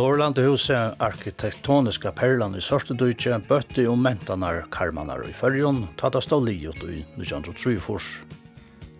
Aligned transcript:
Norrland 0.00 0.38
huset 0.38 0.94
arkitektoniska 0.98 2.08
perlan 2.16 2.54
i 2.56 2.60
Sørstedøytje 2.64 3.34
bøtte 3.44 3.82
og 3.90 3.98
mentanar 4.00 4.62
karmanar 4.72 5.26
i 5.28 5.32
fyrjon, 5.36 5.82
tata 6.00 6.22
stå 6.24 6.38
liot 6.40 6.80
i 6.86 7.02
1934. 7.18 8.38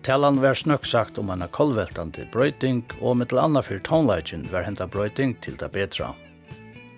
Talan 0.05 0.37
var 0.43 0.59
snøk 0.59 0.85
sagt 0.85 1.17
om 1.17 1.31
en 1.33 1.41
kolveltande 1.57 2.27
brøyting, 2.35 2.83
og 3.01 3.17
mittel 3.17 3.41
anna 3.41 3.63
fyrir 3.65 3.81
tonleitjen 3.87 4.45
var 4.51 4.67
henta 4.67 4.85
brøyting 4.85 5.33
til 5.41 5.57
det 5.57 5.71
betra. 5.73 6.11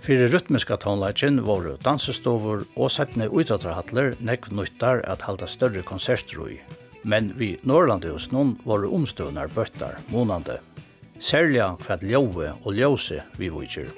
Fyrir 0.04 0.36
rytmiska 0.36 0.82
tonleitjen 0.84 1.40
var 1.48 1.72
dansestover 1.88 2.68
og 2.76 2.92
settne 2.92 3.30
utrattarhattler 3.32 4.20
nekk 4.20 4.52
nyttar 4.52 5.00
at 5.08 5.24
halda 5.30 5.48
større 5.48 5.86
konserter 5.88 6.44
i. 6.50 6.60
Men 7.08 7.32
vi 7.40 7.54
Norrlandhus 7.64 8.34
noen 8.36 8.58
var 8.68 8.84
omstøvnar 8.84 9.56
bøttar 9.56 10.04
månande 10.12 10.60
særlig 11.20 11.62
hva 11.86 11.98
ljøve 12.02 12.54
og 12.64 12.74
ljøse 12.74 13.24
vi 13.38 13.50
vujtjer. 13.50 13.92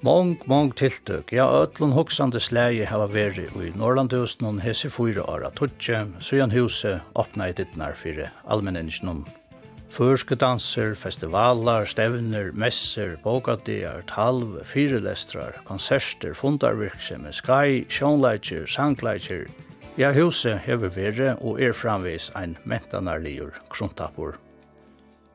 Mång, 0.00 0.36
mång 0.46 0.76
tiltøk, 0.78 1.32
ja, 1.34 1.48
ötlun 1.50 1.90
hoksande 1.90 2.38
slægi 2.38 2.84
hava 2.86 3.08
veri 3.10 3.48
i 3.50 3.72
Norrlandhusen 3.74 4.46
og 4.46 4.60
hese 4.62 4.86
fyra 4.94 5.24
åra 5.26 5.50
tutsi, 5.50 5.96
søyan 6.22 6.54
huset 6.54 7.02
åpna 7.18 7.48
i 7.50 7.56
dittnar 7.58 7.98
fyrir 7.98 8.30
allmenninsknum. 8.46 9.24
Førske 9.90 10.36
danser, 10.38 10.94
festivalar, 10.94 11.88
stevner, 11.90 12.52
messer, 12.54 13.16
bokadier, 13.24 14.04
talv, 14.06 14.60
fyrelestrar, 14.64 15.58
konserter, 15.64 16.34
fundarvirksomhet, 16.34 17.34
skai, 17.34 17.86
sjånleitjer, 17.90 18.68
sangleitjer. 18.70 19.48
Ja, 19.98 20.12
huset 20.14 20.60
hever 20.62 20.94
veri 20.94 21.32
og 21.40 21.58
er 21.58 21.74
framvis 21.74 22.30
ein 22.38 22.54
mentanarligur 22.62 23.56
krontappur. 23.74 24.38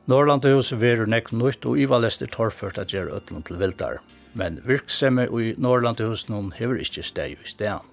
Norrlandahuset 0.03 0.81
verur 0.81 1.07
nekk 1.07 1.29
nøyt 1.31 1.63
og 1.63 1.77
ivalest 1.79 2.25
er 2.25 2.31
torført 2.31 2.75
at 2.81 2.91
gjøre 2.91 3.13
ötlund 3.15 3.45
til 3.47 3.55
vildar, 3.61 4.01
men 4.35 4.57
virksemme 4.67 5.29
i 5.31 5.53
Norrlandahuset 5.55 6.27
noen 6.27 6.49
hever 6.57 6.81
ikkje 6.83 7.05
steg 7.07 7.37
i 7.37 7.47
steg. 7.47 7.85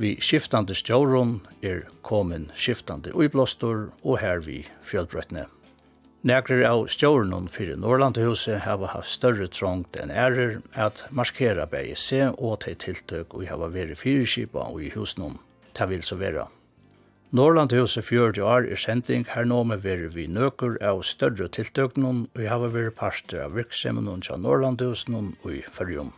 Vi 0.00 0.14
skiftande 0.24 0.72
stjåron 0.72 1.42
er 1.60 1.84
komin 2.00 2.48
skiftande 2.56 3.12
uiblåstor 3.12 3.90
og 4.00 4.18
her 4.22 4.40
vi 4.40 4.62
fjallbrøttene. 4.88 5.44
Nekrer 6.24 6.64
av 6.64 6.86
stjåronen 6.88 7.50
fyrir 7.52 7.76
hos 8.24 8.48
hava 8.48 8.86
haft 8.96 9.12
større 9.12 9.46
trångt 9.46 10.00
enn 10.00 10.10
ærer 10.10 10.62
at 10.72 11.04
markera 11.10 11.66
BIC 11.66 12.32
og 12.38 12.60
teg 12.64 12.78
tiltøk 12.80 13.34
og 13.34 13.44
hava 13.44 13.68
veri 13.68 13.94
fyrirskipa 13.94 14.64
og 14.72 14.80
i 14.80 14.88
husnum. 14.96 15.36
Ta 15.74 15.84
vil 15.84 16.02
så 16.02 16.16
vera. 16.16 16.48
Norrlandhuset 17.34 18.04
40 18.06 18.44
år 18.46 18.68
er 18.70 18.78
sending 18.78 19.24
her 19.26 19.42
nå 19.50 19.56
med 19.66 19.80
vi 19.82 20.06
vi 20.14 20.28
nøkur 20.30 20.76
av 20.78 21.00
større 21.02 21.48
tiltøknum 21.50 22.20
og 22.28 22.38
jeg 22.38 22.50
har 22.52 22.62
vært 22.70 22.94
parter 22.94 23.40
av 23.42 23.56
virksomheten 23.58 24.06
og 24.06 24.28
av 24.30 24.38
Norrlandhusen 24.38 25.16
og 25.18 25.50
i 25.50 25.64
fyrjum. 25.74 26.12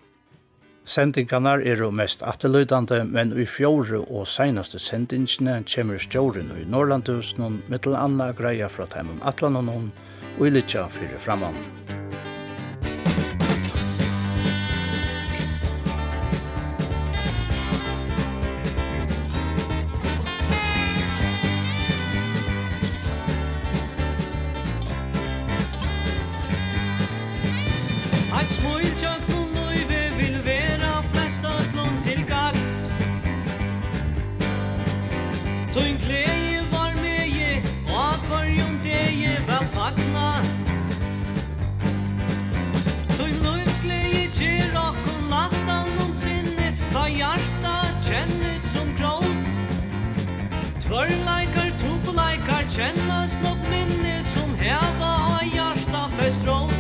Sendingarna 0.85 1.57
er 1.65 1.81
jo 1.81 1.89
mest 1.91 2.21
atterløydande, 2.21 3.01
men 3.09 3.33
i 3.33 3.47
fjore 3.49 4.03
og 4.05 4.29
seinaste 4.29 4.79
sendingene 4.79 5.63
kommer 5.65 5.97
stjåren 5.97 6.53
i 6.53 6.69
með 7.67 7.87
til 7.89 7.97
anna 7.97 8.33
greia 8.37 8.69
fra 8.69 8.85
teimen 8.85 9.23
atlanon 9.25 9.89
og 10.37 10.47
i 10.47 10.53
litja 10.53 10.85
fyrir 10.93 11.17
framan. 11.17 11.57
kjennes 52.77 53.39
nok 53.43 53.61
minne 53.71 54.17
som 54.35 54.51
heva 54.61 55.11
av 55.33 55.45
hjarta 55.49 56.03
fest 56.19 56.45
råd 56.45 56.75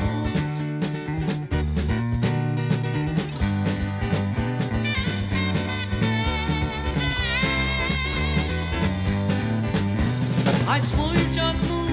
Eit 10.69 10.85
smultjart 10.85 11.69
no 11.71 11.87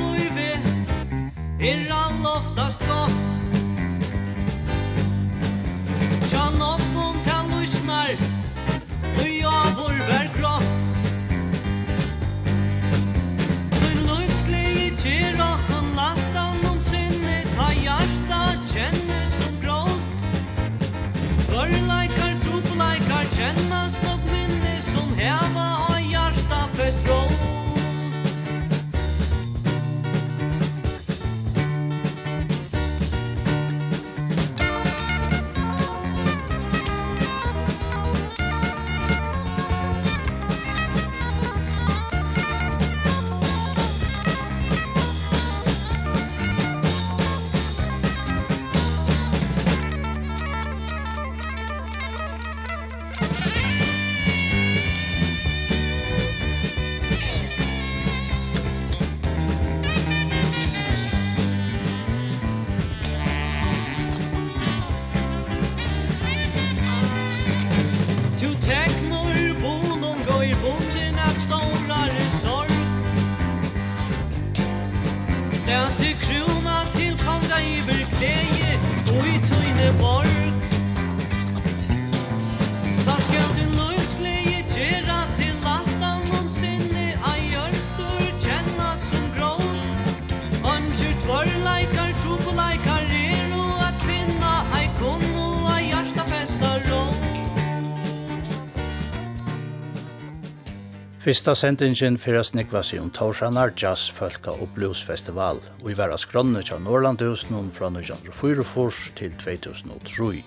Fyrsta 101.23 101.53
sendingen 101.55 102.17
fyrir 102.19 102.43
snikva 102.43 102.81
sig 102.83 102.99
om 102.99 103.07
Torsanar 103.09 103.71
Jazz, 103.79 104.09
Folka 104.11 104.51
og 104.51 104.73
Blues 104.75 104.99
Festival, 105.07 105.61
og 105.79 105.85
i 105.87 105.95
vera 105.95 106.17
skrønne 106.19 106.59
tja 106.67 106.75
Norrlandhusen 106.83 107.69
fra 107.71 107.87
1944 107.87 109.13
til 109.15 109.31
2003. 109.39 110.43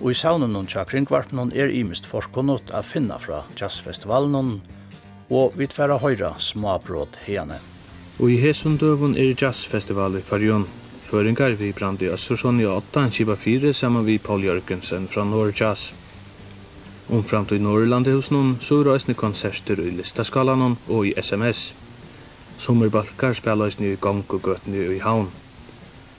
Og 0.00 0.10
i 0.10 0.16
saunen 0.18 0.66
tja 0.66 0.82
kringvarpen 0.82 1.54
er 1.54 1.70
imist 1.70 2.10
forkunnot 2.10 2.74
a 2.74 2.82
finna 2.82 3.20
fra 3.22 3.44
jazzfestivalen, 3.54 4.60
og 5.30 5.54
vi 5.54 5.70
tverra 5.70 6.02
høyra 6.02 6.34
smabrot 6.42 7.22
hene. 7.28 7.62
Og 8.18 8.34
i 8.34 8.42
hesum 8.42 8.74
døvun 8.74 9.14
er 9.14 9.36
jazzfestival 9.38 10.18
i 10.18 10.26
Farjun. 10.26 10.66
Føringar 11.06 11.54
vi 11.54 11.70
brandi 11.70 12.10
Assursson 12.10 12.58
i 12.58 12.66
8, 12.66 13.10
Kiba 13.14 13.38
4, 13.38 13.70
saman 13.72 14.10
vi 14.10 14.18
Paul 14.18 14.42
Jørgensen 14.42 15.06
fra 15.06 15.22
Norr 15.22 15.54
Jazz. 15.54 15.92
Om 17.10 17.20
hos 17.20 18.30
noen, 18.30 18.54
så 18.62 18.78
er 18.80 18.94
eisne 18.94 19.14
konserter 19.14 19.76
i 19.76 19.90
listaskalanon 19.92 20.78
og 20.88 21.06
i 21.06 21.12
SMS. 21.20 21.74
Sommerbalkar 22.58 23.34
spela 23.36 23.66
eisne 23.66 23.92
i 23.92 23.96
gang 24.00 24.24
og 24.28 24.40
gøtni 24.42 24.78
i 24.96 24.98
havn. 24.98 25.28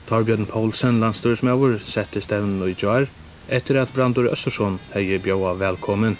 Torbjørn 0.08 0.46
Poulsen, 0.46 1.00
landstyrsmøver, 1.00 1.78
sette 1.82 2.20
stevnen 2.20 2.62
i 2.68 2.76
jar, 2.78 3.08
etter 3.50 3.80
at 3.80 3.90
Brandur 3.94 4.30
Østersson 4.30 4.78
hei 4.92 5.18
bjøa 5.18 5.56
velkommen. 5.58 6.18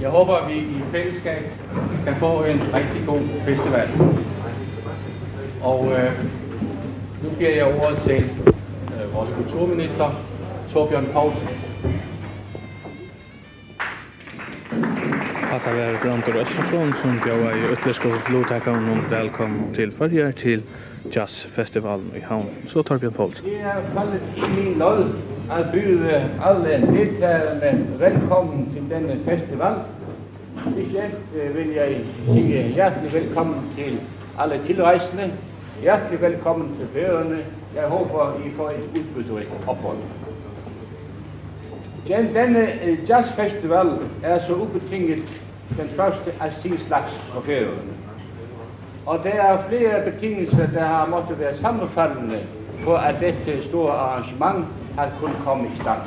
Jeg 0.00 0.10
håper 0.10 0.48
vi 0.48 0.58
i 0.58 0.82
fællesskab 0.92 1.44
kan 2.04 2.16
få 2.20 2.44
en 2.44 2.60
rigtig 2.74 3.06
god 3.06 3.22
festival. 3.44 3.88
Og 5.62 5.92
øh, 5.92 6.12
nu 7.22 7.30
giver 7.38 7.54
jeg 7.54 7.80
ordet 7.80 7.98
til 8.06 8.24
øh, 8.24 9.14
vores 9.14 9.30
kulturminister, 9.36 10.12
Torbjørn 10.72 11.06
Poulsen. 11.12 11.67
At 14.68 15.64
det 15.64 15.82
er 15.82 15.98
Brandur 16.02 16.40
Østersson 16.40 16.92
som 17.02 17.20
bjøver 17.24 17.50
i 17.50 17.72
Øtlesko 17.72 18.08
Blodtakeren 18.26 18.88
og 18.88 18.98
velkommen 19.10 19.74
til 19.74 19.92
førjer 19.92 20.30
til 20.30 20.62
jazzfestivalen 21.14 22.12
i 22.16 22.20
Havn. 22.20 22.48
Så 22.66 22.82
tar 22.82 22.98
Bjørn 22.98 23.12
Poulsen. 23.12 23.46
Det 23.46 23.60
er 23.60 23.80
fallet 23.94 24.20
i 24.36 24.50
min 24.56 24.78
lov 24.78 24.98
at 25.50 25.64
byde 25.72 26.30
alle 26.44 26.72
deltagerne 26.92 27.86
velkommen 27.98 28.68
til 28.74 28.84
denne 28.90 29.16
festival. 29.24 29.74
Spesielt 30.60 31.56
vil 31.56 31.74
jeg 31.74 31.96
sige 32.32 32.62
hjertelig 32.68 33.12
velkommen 33.12 33.60
til 33.76 34.00
alle 34.38 34.60
tilreisende. 34.66 35.32
Hjertelig 35.82 36.20
velkommen 36.20 36.76
til 36.78 36.88
førerne. 37.00 37.38
Jeg 37.76 37.84
håper 37.84 38.40
I 38.46 38.50
får 38.56 38.68
et 38.68 39.00
utbytterigt 39.00 39.50
ophold. 39.66 39.96
Den, 42.08 42.34
denne 42.34 42.68
jazzfestival 43.08 43.86
er 44.22 44.38
så 44.46 44.54
ubetinget 44.54 45.42
den 45.76 45.88
første 45.96 46.30
af 46.40 46.52
sin 46.62 46.78
slags 46.86 47.12
på 47.32 47.40
færøerne. 47.40 47.92
Og 49.06 49.18
der 49.24 49.30
er 49.30 49.68
flere 49.68 50.10
betingelser, 50.10 50.66
der 50.74 50.84
har 50.84 51.06
måttet 51.06 51.38
være 51.38 51.56
sammenfaldende 51.56 52.38
for 52.84 52.96
at 52.96 53.14
dette 53.20 53.68
store 53.68 53.92
arrangement 53.92 54.66
har 54.98 55.10
kun 55.20 55.30
komme 55.44 55.64
i 55.66 55.80
stand. 55.80 55.98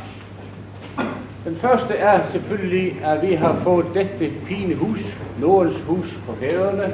Den 1.45 1.55
første 1.55 1.93
er 1.93 2.27
selvfølgelig, 2.31 3.01
at 3.03 3.29
vi 3.29 3.33
har 3.33 3.55
fået 3.55 3.85
dette 3.93 4.31
fine 4.45 4.75
hus, 4.75 5.17
Nordens 5.39 5.81
hus 5.87 6.19
på 6.27 6.35
færøerne. 6.35 6.93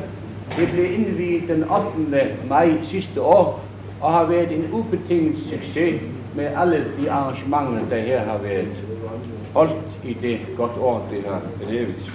Det 0.58 0.72
blev 0.72 0.94
indviet 0.94 1.48
den 1.48 1.64
8. 1.64 2.32
maj 2.50 2.72
sidste 2.84 3.22
år, 3.22 3.64
og 4.02 4.14
har 4.14 4.26
været 4.26 4.52
en 4.52 4.70
ubetinget 4.72 5.38
succes 5.38 6.02
med 6.36 6.46
alle 6.58 6.86
de 7.00 7.12
arrangementer, 7.12 7.90
der 7.90 8.00
her 8.00 8.20
har 8.20 8.38
været 8.38 8.97
holdt 9.58 9.74
i 10.04 10.14
det 10.14 10.40
godt 10.58 10.72
år, 10.80 11.08
det 11.12 11.24
har 11.26 11.42
levet. 11.70 12.12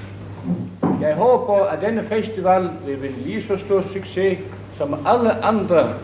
Jeg 1.01 1.15
håber, 1.15 1.65
at 1.65 1.81
denne 1.81 2.03
festival 2.03 2.71
vil 2.87 3.03
være 3.03 3.11
lige 3.11 3.43
så 3.43 3.57
stor 3.57 3.83
succes 3.93 4.39
som 4.77 4.95
alle 5.07 5.45
andre 5.45 5.95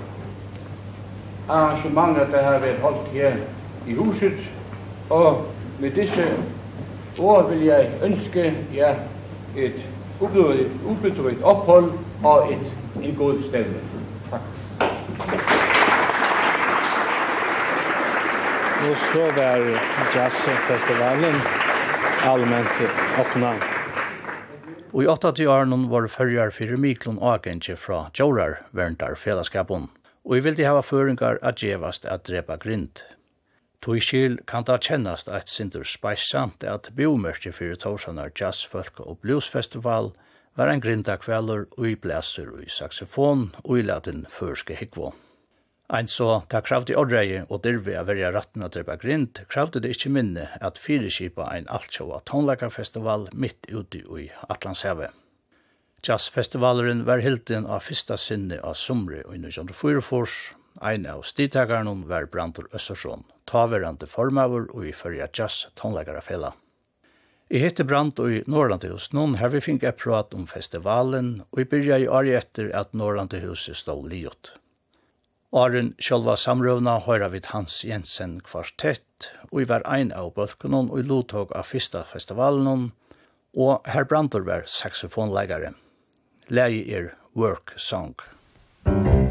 arrangementer, 1.48 2.30
der 2.30 2.42
har 2.42 2.58
været 2.58 2.78
holdt 2.78 3.08
her 3.12 3.32
i 3.88 3.94
huset. 3.94 4.32
Og 5.10 5.46
med 5.78 5.90
disse 5.90 6.24
ord 7.18 7.50
vil 7.50 7.64
jeg 7.64 7.88
ønske 8.04 8.54
jer 8.76 8.94
et 9.56 9.74
ubedrøvet 10.84 11.42
ophold 11.42 11.92
og 12.24 12.52
et, 12.52 12.72
en 13.08 13.14
god 13.14 13.34
stemme. 13.48 13.74
Tak. 14.30 15.57
Og 18.78 18.96
så 18.98 19.24
var 19.34 19.58
jazzfestivalen 20.14 21.34
allmänt 22.22 22.80
öppna. 23.18 23.54
Og 24.92 25.02
i 25.02 25.06
80 25.06 25.46
åren 25.46 25.88
var 25.90 26.06
det 26.06 26.12
fyrjar 26.14 26.54
fyrir 26.54 26.78
Miklon 26.78 27.18
Agentje 27.18 27.76
fra 27.76 28.10
Jorar, 28.14 28.62
Verndar 28.70 29.18
fellesskapen. 29.18 29.88
Og 30.24 30.38
jeg 30.38 30.46
vildi 30.46 30.66
hava 30.68 30.86
føringar 30.86 31.42
at 31.42 31.58
gjevast 31.58 32.06
at 32.06 32.26
drepa 32.30 32.56
grind. 32.56 33.02
Tog 33.82 33.98
skil 34.02 34.38
kan 34.46 34.62
da 34.62 34.78
kjennast 34.78 35.26
at 35.26 35.50
sindur 35.50 35.86
speisamt 35.86 36.62
at 36.62 36.90
biomerkje 36.94 37.52
fyrir 37.52 37.78
Torsanar 37.82 38.30
Jazz, 38.30 38.62
Folk 38.62 39.00
og 39.00 39.18
Bluesfestival 39.22 40.12
var 40.54 40.70
en 40.70 40.80
grinda 40.80 41.18
kvelder 41.18 41.66
og 41.76 41.86
i 41.86 41.94
blæser 41.94 42.50
og 42.54 42.62
i 42.62 42.70
saxofon 42.70 43.48
og 43.64 43.78
i 43.78 43.82
latin 43.82 44.26
førske 44.30 44.78
hikvån. 44.78 45.27
Ein 45.88 46.08
så 46.12 46.42
ta 46.52 46.60
kravde 46.60 46.92
ordreie 47.00 47.46
og 47.48 47.62
dirve 47.64 47.94
av 47.96 48.10
verja 48.10 48.28
ratten 48.34 48.60
av 48.66 48.74
drepa 48.74 48.98
grind, 49.00 49.38
kravde 49.48 49.80
det 49.80 49.94
ikkje 49.94 50.10
minne 50.12 50.44
at 50.60 50.76
fyrirskipa 50.76 51.46
ein 51.48 51.70
altsjåa 51.72 52.18
tonlekarfestival 52.28 53.24
mitt 53.32 53.64
ute 53.72 54.02
i 54.20 54.26
Atlantshavet. 54.52 55.16
Jazzfestivalen 56.04 57.06
var 57.08 57.24
hilden 57.24 57.64
av 57.64 57.86
fyrsta 57.88 58.18
sinne 58.20 58.60
av 58.60 58.76
sumri 58.76 59.22
og 59.24 59.32
1944, 59.38 60.36
ein 60.84 61.08
av 61.08 61.24
stidtakaren 61.24 62.04
var 62.12 62.28
Brandur 62.28 62.68
Østersson, 62.76 63.24
taverande 63.48 64.06
formavur 64.06 64.68
og 64.74 64.84
i 64.90 64.92
fyrja 64.92 65.32
jazz 65.32 65.72
tonlekarafela. 65.80 66.52
I 67.48 67.64
hette 67.64 67.88
Brand 67.88 68.20
og 68.20 68.28
i 68.28 68.44
Norrlandehus, 68.44 69.08
noen 69.16 69.40
her 69.40 69.56
vi 69.56 69.64
fink 69.64 69.88
et 69.88 69.96
prat 69.96 70.36
om 70.36 70.44
festivalen, 70.46 71.38
og 71.48 71.64
i 71.64 71.68
byrja 71.72 72.02
i 72.04 72.08
året 72.12 72.44
etter 72.44 72.74
at 72.76 72.92
Norrlandehuset 72.92 73.80
stod 73.80 74.12
liot. 74.12 74.57
Åren 75.56 75.94
sjølva 75.96 76.34
samrøvna 76.36 76.98
høyra 77.06 77.30
vid 77.32 77.46
Hans 77.54 77.80
Jensen 77.80 78.36
kvartett, 78.44 79.30
og 79.48 79.62
i 79.62 79.68
var 79.70 79.86
ein 79.88 80.12
av 80.12 80.34
bølkunnen 80.36 80.90
og 80.92 81.00
i 81.00 81.06
lotog 81.08 81.54
av 81.56 81.70
fyrsta 81.70 82.04
festivalen, 82.10 82.90
og 83.56 83.88
herr 83.88 84.04
brantor 84.04 84.44
var 84.44 84.68
saxofonleggare. 84.68 85.72
Leie 86.52 86.84
er 86.84 87.14
Work 87.32 87.72
Song. 87.80 88.12
Work 88.84 89.08
Song. 89.08 89.27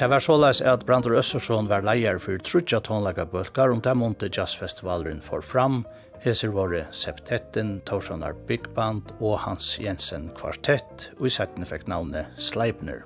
Det 0.00 0.06
var 0.08 0.22
såleis 0.24 0.62
at 0.64 0.86
Brandur 0.88 1.12
Østersson 1.20 1.66
var 1.68 1.82
leier 1.84 2.16
for 2.24 2.40
trutja 2.40 2.78
tonlaga 2.80 3.26
bølgar 3.28 3.68
om 3.68 3.82
det 3.84 3.92
månte 4.00 4.30
jazzfestivalen 4.32 5.20
for 5.20 5.44
fram. 5.44 5.82
Heser 6.24 6.54
våre 6.54 6.86
Septetten, 6.88 7.82
Torsonar 7.84 8.32
Big 8.48 8.64
Band 8.72 9.12
og 9.18 9.36
Hans 9.44 9.74
Jensen 9.76 10.30
Kvartett, 10.40 11.10
og 11.18 11.28
i 11.28 11.34
settene 11.36 11.68
fikk 11.68 11.84
navnet 11.84 12.32
Sleipner. 12.40 13.04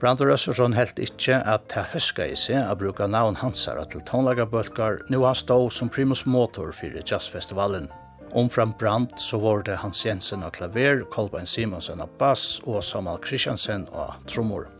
Brandur 0.00 0.32
Østersson 0.32 0.72
helt 0.72 0.96
ikkje 0.96 1.42
at 1.44 1.68
det 1.76 1.84
høska 1.92 2.24
i 2.24 2.40
seg 2.40 2.72
å 2.72 2.80
bruka 2.80 3.04
navn 3.04 3.36
hansara 3.44 3.84
til 3.84 4.00
tonlaga 4.08 4.48
bølgar, 4.48 5.02
nu 5.12 5.20
han 5.26 5.36
stå 5.36 5.60
som 5.68 5.92
primus 5.92 6.24
motor 6.24 6.72
for 6.72 7.02
jazzfestivalen. 7.04 7.92
Omfram 8.32 8.72
Brandt 8.80 9.20
så 9.20 9.44
var 9.44 9.68
det 9.68 9.82
Hans 9.84 10.06
Jensen 10.08 10.40
av 10.40 10.56
klaver, 10.56 11.04
Kolbein 11.12 11.44
Simonsen 11.44 12.00
av 12.00 12.16
bass 12.16 12.62
og 12.64 12.80
Samal 12.80 13.20
Kristiansen 13.20 13.90
av 13.92 14.22
trommor. 14.24 14.72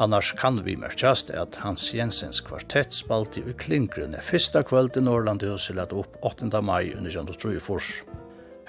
Annars 0.00 0.32
kan 0.32 0.62
vi 0.64 0.76
merkjast 0.80 1.28
at 1.36 1.58
Hans 1.60 1.90
Jensens 1.94 2.38
kvartett 2.40 2.94
spalte 2.96 3.42
i 3.44 3.52
Klingrene 3.52 4.22
fyrsta 4.24 4.62
kvöld 4.62 4.96
i 4.96 5.00
Norrlandehuset 5.04 5.76
lett 5.76 5.92
opp 5.92 6.16
8. 6.24 6.48
mai 6.64 6.86
1934. 6.86 8.06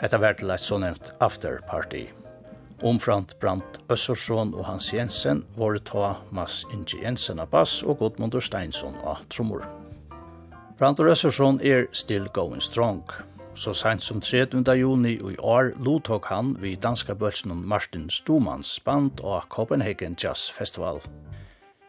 Hetta 0.02 0.20
var 0.20 0.36
til 0.36 0.52
eit 0.52 0.68
after 0.68 1.14
afterparty. 1.24 2.04
Omframt 2.84 3.38
Brant 3.40 3.80
Øssersson 3.88 4.52
og 4.54 4.66
Hans 4.66 4.92
Jensen 4.94 5.46
var 5.56 5.78
ta 5.78 6.18
Mass 6.32 6.66
Inge 6.74 7.00
Jensen 7.00 7.40
av 7.40 7.48
bass 7.48 7.80
og 7.84 8.02
Godmundur 8.04 8.44
Steinsson 8.44 9.00
av 9.00 9.24
trommor. 9.30 9.64
Brant 10.78 11.00
Øssersson 11.00 11.62
er 11.64 11.88
still 11.94 12.28
going 12.34 12.60
strong. 12.60 13.08
Så 13.62 13.76
sent 13.78 14.02
som 14.02 14.18
30. 14.22 14.64
juni 14.74 15.12
i 15.22 15.36
år 15.38 15.76
lottok 15.86 16.26
han 16.32 16.56
vid 16.64 16.80
danska 16.82 17.14
bølsen 17.14 17.60
Martin 17.70 18.08
Stomans 18.10 18.80
band 18.82 19.22
og 19.22 19.44
Copenhagen 19.54 20.16
Jazz 20.18 20.50
Festival. 20.50 20.98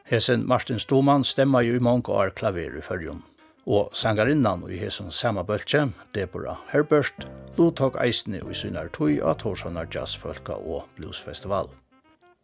Hesen 0.04 0.44
Martin 0.48 0.78
Stoman 0.78 1.24
stemma 1.24 1.62
jo 1.64 1.78
i 1.78 1.80
mange 1.80 2.12
år 2.12 2.34
klaver 2.36 2.76
i 2.76 2.84
førjon. 2.84 3.22
Og 3.64 3.88
sangarinnan 3.96 4.66
i 4.68 4.76
hesen 4.76 5.08
samme 5.10 5.46
bølse, 5.48 5.86
Deborah 6.12 6.60
Herbert, 6.68 7.24
lottok 7.56 7.96
eisne 8.04 8.42
i 8.44 8.54
synar 8.54 8.92
tui 8.92 9.22
av 9.22 9.40
Torsanar 9.40 9.88
Jazzfolka 9.88 10.60
og 10.60 10.84
Blues 10.98 11.24
Festival. 11.24 11.72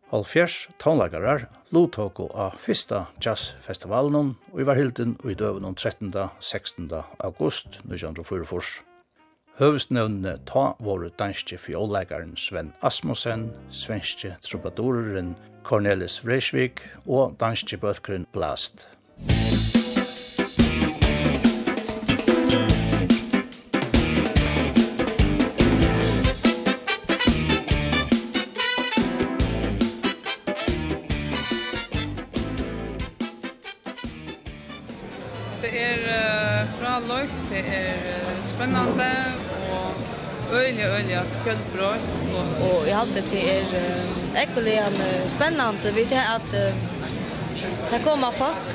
Halvfjers 0.08 0.70
tonlagarar 0.80 1.50
lottok 1.68 2.24
av 2.32 2.56
fyrsta 2.64 3.04
jazzfestivalen 3.20 4.36
og 4.54 4.60
i 4.60 4.64
var 4.64 4.80
hilden 4.80 5.18
og 5.20 5.34
i 5.34 5.36
døven 5.36 5.74
13. 5.74 6.14
16. 6.40 6.88
august 7.20 7.82
1944. 7.84 8.87
Høvestnevnene 9.58 10.36
ta 10.46 10.76
våre 10.78 11.08
danske 11.18 11.56
fjolegaren 11.58 12.36
Sven 12.38 12.68
Asmussen, 12.78 13.48
svenske 13.74 14.36
trubadoreren 14.46 15.32
Cornelis 15.66 16.20
Vreeswijk 16.22 16.84
og 17.06 17.34
danske 17.40 17.74
bøtkeren 17.82 18.28
Blast. 18.30 18.86
Det 35.58 35.74
er 35.82 36.06
uh, 36.06 36.70
fra 36.78 36.94
Løyk, 37.10 37.34
det 37.50 37.66
er 37.66 38.06
uh, 38.06 38.42
spennende, 38.42 39.37
öliga, 40.52 40.88
öliga 40.88 41.22
fjällbrott. 41.44 42.10
Och, 42.34 42.70
och 42.70 42.88
jag 42.88 42.94
hade 42.96 43.20
det 43.32 43.58
är 43.58 43.64
äckligen 44.34 44.92
spännande. 45.26 45.92
Vi 45.94 46.04
vet 46.04 46.12
att 46.12 46.50
det 47.90 47.98
kommer 48.04 48.30
folk 48.30 48.72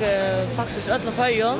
faktiskt 0.56 0.88
ödla 0.88 1.12
förrjön. 1.12 1.58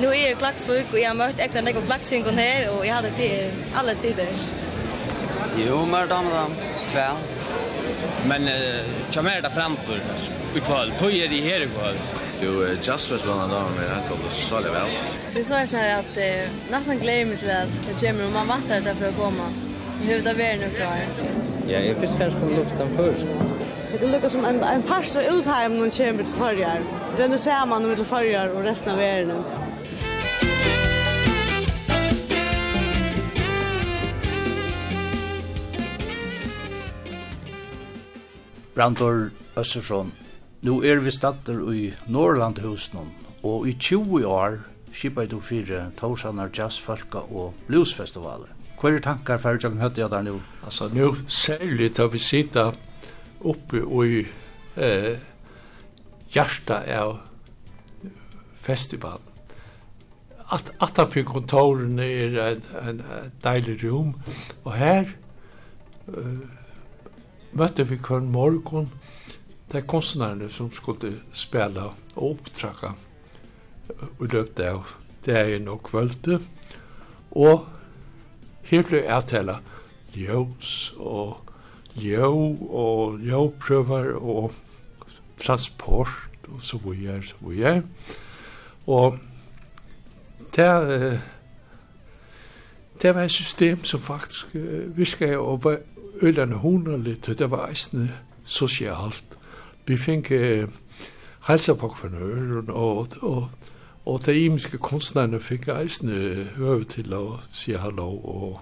Nu 0.00 0.06
är 0.06 0.28
det 0.28 0.34
klaxvik 0.34 0.86
och 0.92 0.98
jag 0.98 1.08
har 1.08 1.14
mött 1.14 1.40
äckligen 1.40 1.66
äckligen 1.68 1.86
klaxvingon 1.86 2.34
här 2.38 2.78
och 2.78 2.86
jag 2.86 2.94
hade 2.94 3.10
det 3.18 3.50
alla 3.74 3.94
tider. 3.94 4.26
Jo, 5.66 5.86
mer 5.86 6.06
damer 6.06 6.30
dam. 6.30 6.54
Väl. 6.94 7.14
Men 8.26 8.48
jag 9.12 9.24
mer 9.24 9.42
det 9.42 9.50
framför 9.50 10.00
i 10.56 10.60
kväll. 10.60 10.92
Tog 10.98 11.16
är 11.16 11.28
det 11.28 11.40
här 11.40 11.60
i 11.60 11.66
kväll. 11.66 11.96
Jo, 12.40 12.52
jazzfestivalen 12.82 13.50
där 13.50 13.60
med 13.60 13.90
helt 13.90 14.08
det 14.08 14.30
så 14.30 14.60
det 14.60 14.70
väl. 14.70 14.90
Det 15.34 15.44
så 15.44 15.54
är 15.54 15.66
snarare 15.66 15.96
att 15.96 16.16
eh, 16.16 16.50
nästan 16.70 16.98
glömmer 16.98 17.24
mig 17.24 17.36
till 17.36 17.50
att 17.50 18.00
det 18.00 18.08
kommer 18.08 18.26
och 18.26 18.32
man 18.32 18.48
väntar 18.48 18.80
där 18.80 18.94
för 18.94 19.08
att 19.08 19.16
komma. 19.16 19.48
Hur 20.02 20.16
då 20.22 20.34
blir 20.34 20.44
det 20.44 20.56
nu 20.56 20.70
klar? 20.70 20.98
Ja, 21.68 21.78
jag 21.78 21.96
först 21.96 22.18
kanske 22.18 22.40
kommer 22.40 22.56
luften 22.56 22.96
först. 22.96 23.26
Det 24.00 24.06
lukkar 24.06 24.28
som 24.28 24.44
en, 24.44 24.62
en 24.62 24.82
parsar 24.82 25.22
utheim 25.22 25.46
här 25.46 25.68
men 25.68 25.90
kommer 25.90 26.24
till 26.24 26.32
förjar. 26.32 26.80
Renner 27.18 27.36
samman 27.36 27.88
med 27.88 27.96
till 27.96 28.04
förjar 28.04 28.48
och 28.48 28.62
resten 28.62 28.92
av 28.92 28.98
världen. 28.98 29.44
Brantor 38.74 39.30
Össersson 39.56 40.12
Nu 40.62 40.80
er 40.82 40.98
vi 40.98 41.10
statter 41.14 41.60
i 41.70 41.92
Norrlandhusen, 42.10 43.12
og 43.46 43.68
i 43.68 43.76
20 43.78 44.26
år 44.26 44.56
skipa 44.90 45.22
du 45.30 45.38
fire 45.40 45.92
Torsanar 45.96 46.50
Jazzfolka 46.50 47.22
og 47.30 47.54
Bluesfestivalet. 47.68 48.50
Hva 48.78 48.90
er 48.90 49.02
tankar 49.02 49.38
for 49.38 49.54
Jørgen 49.54 49.78
Høtti 49.78 50.02
der 50.02 50.22
nu? 50.26 50.40
Altså, 50.64 50.88
nu 50.90 51.14
særlig 51.30 51.92
tar 51.94 52.10
vi 52.10 52.18
sitta 52.18 52.72
oppe 53.40 53.84
i 54.06 54.24
eh, 54.76 55.18
hjarta 56.34 56.82
av 56.98 57.20
festivalen. 58.54 59.22
At, 60.50 60.72
atanfyr 60.82 61.26
kontorene 61.28 62.02
er 62.02 62.38
en, 62.48 62.68
en, 62.82 63.00
en 63.14 63.32
deilig 63.44 63.78
rom, 63.84 64.14
og 64.64 64.72
her 64.74 65.10
uh, 66.08 66.46
møtte 67.52 67.84
vi 67.84 67.98
kvar 68.00 68.24
morgon, 68.24 68.88
det 69.72 69.82
er 69.82 69.86
konstnärerna 69.86 70.48
som 70.48 70.72
skulle 70.72 71.20
spela 71.32 71.92
og 72.14 72.30
upptracka 72.30 72.94
och 74.18 74.32
löpte 74.32 74.70
av 74.70 74.86
dagen 75.26 75.68
og 75.68 75.82
kvölde 75.82 76.40
og 77.30 77.66
her 78.62 78.82
ble 78.82 79.02
jeg 79.04 79.28
tala 79.30 79.58
ljøs 80.14 80.94
og 80.96 81.48
ljø 81.96 82.26
og 82.68 83.18
ljøprøver 83.20 84.14
og 84.18 84.52
transport 85.38 86.48
og 86.48 86.62
så 86.62 86.78
videre, 86.84 87.22
så 87.22 87.34
videre. 87.40 87.82
Og 88.86 89.18
det, 90.56 91.20
det 93.02 93.14
var 93.14 93.22
et 93.22 93.30
system 93.30 93.84
som 93.84 94.00
faktisk 94.00 94.54
uh, 94.54 94.96
virka 94.96 95.36
og 95.36 95.64
var 95.64 95.78
øyne 96.22 96.54
hunderligt, 96.54 97.28
og 97.28 97.38
det 97.38 97.50
var 97.50 97.68
eisende 97.68 98.10
sosialt. 98.44 99.37
Vi 99.88 99.96
fick 99.96 100.30
eh, 100.30 100.68
hälsopokförnören 101.48 102.70
og 102.70 103.06
og 103.22 103.48
og 104.04 104.20
de 104.26 104.44
imiske 104.44 104.78
konstnärerna 104.78 105.38
fick 105.38 105.68
eisen 105.68 106.08
över 106.58 106.84
til 106.84 107.14
å 107.14 107.40
si 107.52 107.72
hallo 107.72 108.08
och 108.08 108.60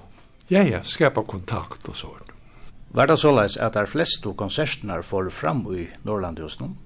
ja, 0.48 0.62
ja, 0.62 0.82
skapa 0.82 1.22
kontakt 1.22 1.88
och 1.88 1.96
sånt. 1.96 2.32
Var 2.88 3.06
det 3.06 3.18
såleis 3.18 3.56
at 3.56 3.74
de 3.74 3.86
fleste 3.86 4.32
konsertene 4.36 5.02
får 5.02 5.30
fram 5.30 5.66
i 5.74 5.88
Norrlandhusen? 6.04 6.66
No? 6.66 6.76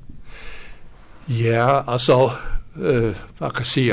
Ja, 1.28 1.84
altså, 1.86 2.32
eh, 2.76 3.14
hva 3.38 3.50
kan 3.50 3.62
jeg 3.62 3.66
si, 3.66 3.92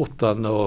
utan 0.00 0.46
å 0.46 0.58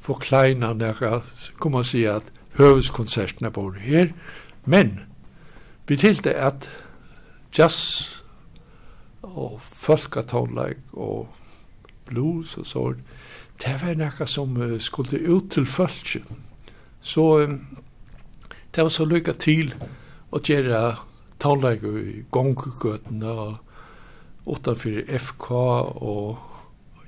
forkleina 0.00 0.72
nega, 0.72 1.20
kan 1.60 1.72
man 1.72 1.84
si 1.84 2.04
at 2.10 2.22
høveskonsertene 2.58 3.50
bor 3.50 3.76
her, 3.78 4.10
men 4.64 5.00
Vi 5.88 5.96
tilte 5.96 6.34
at 6.34 6.68
jazz 7.58 8.22
og 9.22 9.60
folkatonleik 9.62 10.82
og 10.92 11.28
blues 12.06 12.56
og 12.58 12.66
så, 12.66 12.82
det 13.62 13.76
var 13.82 13.94
nekka 13.98 14.26
som 14.26 14.58
skulle 14.82 15.22
ut 15.30 15.50
til 15.50 15.66
folket. 15.66 16.24
Så 17.00 17.44
um, 17.44 17.60
det 18.74 18.82
var 18.82 18.90
så 18.92 19.06
lykka 19.06 19.32
til 19.40 19.70
å 20.34 20.42
gjøre 20.42 20.80
tonleik 21.40 21.86
i 21.86 22.24
gonggøtene 22.34 23.30
og 23.30 23.56
utanfor 24.46 25.00
FK 25.06 25.50
og 25.54 26.36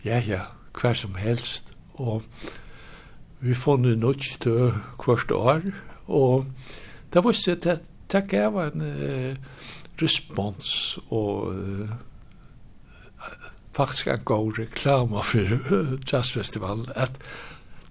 ja, 0.07 0.23
ja, 0.23 0.41
hver 0.79 0.95
som 0.95 1.19
helst. 1.19 1.75
Og 1.99 2.23
vi 3.41 3.55
fann 3.55 3.85
en 3.85 4.01
nødt 4.07 4.39
til 4.41 4.73
hvert 5.05 5.31
år, 5.35 5.63
og 6.07 6.47
det 7.13 7.25
var 7.25 7.37
sett 7.37 7.67
at 7.67 7.85
det 8.13 8.25
gav 8.31 8.59
en 8.63 8.85
uh, 8.85 9.35
respons 10.03 10.99
og 11.11 11.55
uh, 11.55 11.91
faktisk 13.77 14.09
en 14.09 14.25
god 14.25 14.59
reklama 14.59 15.23
for 15.23 16.03
jazzfestivalen 16.13 16.89
at 16.97 17.19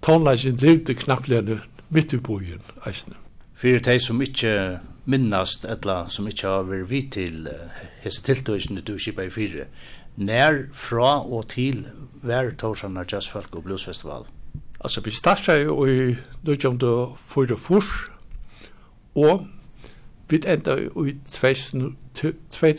tonlagen 0.02 0.60
levde 0.62 0.96
knappligere 0.96 1.62
mitt 1.90 2.14
i 2.14 2.20
bojen 2.20 2.64
eisne. 2.88 3.16
Fyrir 3.58 3.82
teg 3.84 4.02
som 4.04 4.22
ikkje 4.22 4.80
minnast, 5.08 5.66
etla 5.66 6.06
som 6.12 6.28
ikkje 6.28 6.50
har 6.52 6.68
vært 6.68 6.90
vidt 6.92 7.14
til 7.16 7.48
hese 8.04 8.22
tiltøysene 8.28 8.84
du 8.86 8.98
kipa 9.00 9.26
i 9.26 9.32
fire, 9.34 9.66
nær 10.18 10.68
fra 10.76 11.22
og 11.24 11.48
til 11.54 11.86
hver 12.22 12.52
Torsanna 12.60 13.06
Jazzfolk 13.08 13.56
og 13.56 13.64
Bluesfestival? 13.64 14.28
Altså, 14.80 15.02
vi 15.02 15.12
starta 15.12 15.56
jo 15.58 15.86
i 15.86 16.16
1944, 16.46 17.82
og 19.16 19.48
Vi 20.28 20.42
enda 20.44 20.76
i 20.76 21.16
2003. 21.32 22.76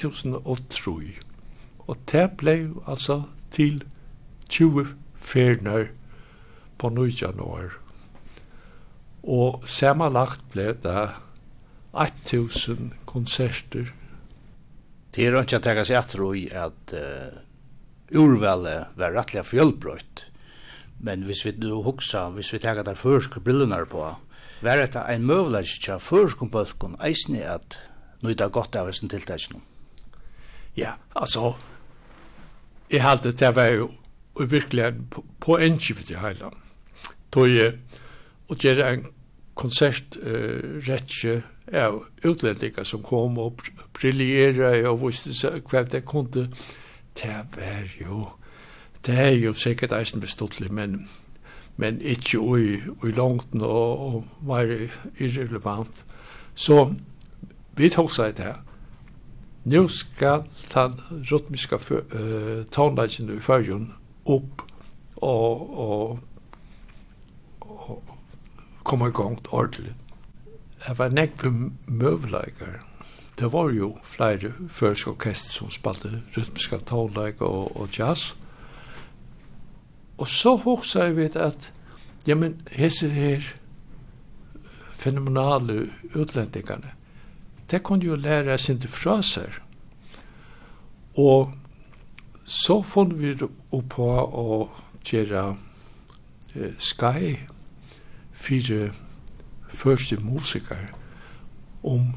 Og 1.89 1.97
det 2.13 2.27
ble 2.37 2.57
altså 2.87 3.23
til 3.51 3.85
20 4.51 4.87
ferner 5.17 5.89
på 6.79 6.89
9 6.93 7.09
januar. 7.23 7.73
Og 9.25 9.65
samanlagt 9.67 10.45
ble 10.53 10.75
det 10.83 11.09
1000 11.97 12.93
konserter. 13.07 13.95
Det 15.15 15.27
er 15.27 15.41
ikke 15.41 15.59
å 15.59 15.65
tenke 15.65 15.85
seg 15.89 15.97
at 15.99 16.15
i 16.37 16.49
at 16.53 16.95
uh, 16.95 17.33
urvalet 18.13 18.87
var 18.97 19.17
rettelig 19.17 19.47
fjølbrøyt. 19.49 20.27
Men 21.01 21.25
hvis 21.25 21.45
vi 21.47 21.55
nu 21.59 21.83
hoksa, 21.83 22.29
hvis 22.35 22.53
vi 22.53 22.59
tenker 22.59 22.85
der 22.85 22.99
først 22.99 23.39
brillene 23.45 23.87
på, 23.87 24.17
Var 24.63 24.77
det 24.77 25.03
en 25.15 25.27
møvleik 25.27 25.71
tja 25.83 25.99
førskum 26.03 26.51
bølkun 26.51 26.97
eisne 27.05 27.45
at 27.47 27.79
nå 28.23 28.33
er 28.33 28.39
det 28.41 28.53
godt 28.53 28.77
av 28.77 28.91
sin 28.93 29.11
tiltakene? 29.11 29.61
Ja, 30.77 30.97
altså, 31.15 31.55
jeg 32.91 33.03
halte 33.03 33.33
det 33.33 33.55
var 33.55 33.71
jo 33.75 33.91
virkelig 34.39 34.85
en 34.85 35.07
poengi 35.41 35.95
for 35.95 36.07
det 36.07 36.19
hele. 36.23 36.51
Tog 37.31 37.49
jeg 37.51 37.79
og 38.49 38.57
gjøre 38.57 38.93
en 38.93 39.07
konsert 39.59 40.17
uh, 40.23 40.79
konsertretje 40.79 41.43
av 41.73 42.05
utlendingar 42.25 42.87
som 42.87 43.03
kom 43.03 43.39
og 43.43 43.63
briljera 43.99 44.73
og 44.91 45.03
visste 45.03 45.35
seg 45.37 45.67
hva 45.69 45.83
det 45.85 46.05
kunne. 46.09 46.49
Det 47.19 47.39
var 47.55 47.89
jo, 48.01 48.29
det 49.07 49.19
er 49.19 49.35
jo 49.37 49.53
sikkert 49.53 49.93
eisen 49.93 50.21
beståttelig, 50.21 50.71
men 50.73 51.09
men 51.79 52.01
ikke 52.01 52.41
i, 52.59 52.71
i 53.07 53.13
langten 53.15 53.63
og, 53.63 54.01
og 54.07 54.25
var 54.47 54.71
irrelevant. 55.19 56.05
Så 56.55 56.89
vi 57.79 57.91
tog 57.95 58.11
seg 58.11 58.35
det 58.39 58.49
her. 58.51 58.59
Nå 59.69 59.85
skal 59.93 60.47
den 60.73 60.99
rytmiske 61.29 61.79
uh, 61.79 62.65
tonelagen 62.73 63.31
i 63.35 63.41
førjen 63.45 63.93
opp 64.27 64.63
og, 65.17 65.79
og, 65.79 66.19
og 67.61 68.13
komme 68.83 69.11
i 69.11 69.15
gang 69.15 69.39
ordentlig. 69.51 69.95
Det 70.83 70.99
var 70.99 71.13
nekve 71.13 71.53
møvleikere 71.89 72.89
det 73.39 73.53
var 73.53 73.71
jo 73.71 73.93
flere 74.03 74.53
førsk 74.69 75.13
orkester 75.13 75.61
som 75.61 75.71
spalte 75.71 76.11
rytmiska 76.37 76.81
tåleik 76.87 77.41
og, 77.41 77.77
og 77.79 77.89
jazz, 77.99 78.35
Og 80.19 80.29
så 80.29 80.57
hoksa 80.57 81.09
jeg 81.09 81.17
vet 81.17 81.37
at, 81.37 81.73
ja, 82.27 82.35
men 82.35 82.59
hese 82.75 83.09
her 83.11 83.45
fenomenale 84.99 85.91
utlendingane, 86.15 86.91
det 87.71 87.83
kunne 87.83 88.05
jo 88.05 88.17
lære 88.17 88.59
sin 88.59 88.83
fraser. 88.83 89.61
Og 91.15 91.53
så 92.45 92.83
funn 92.83 93.19
vi 93.19 93.35
opp 93.43 93.89
på 93.95 94.09
å 94.09 94.69
gjøre 95.05 95.43
eh, 96.55 96.73
Sky 96.79 97.37
fire 98.33 98.91
første 99.69 100.17
musikere 100.23 100.89
om 101.83 102.15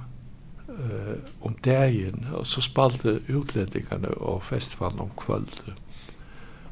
eh, 0.69 1.17
om 1.41 1.55
dagen, 1.65 2.27
og 2.33 2.45
så 2.47 2.61
spalte 2.61 3.19
utlendingene 3.29 4.13
og 4.17 4.43
festivalen 4.43 4.99
om 4.99 5.11
kvöldet. 5.17 5.73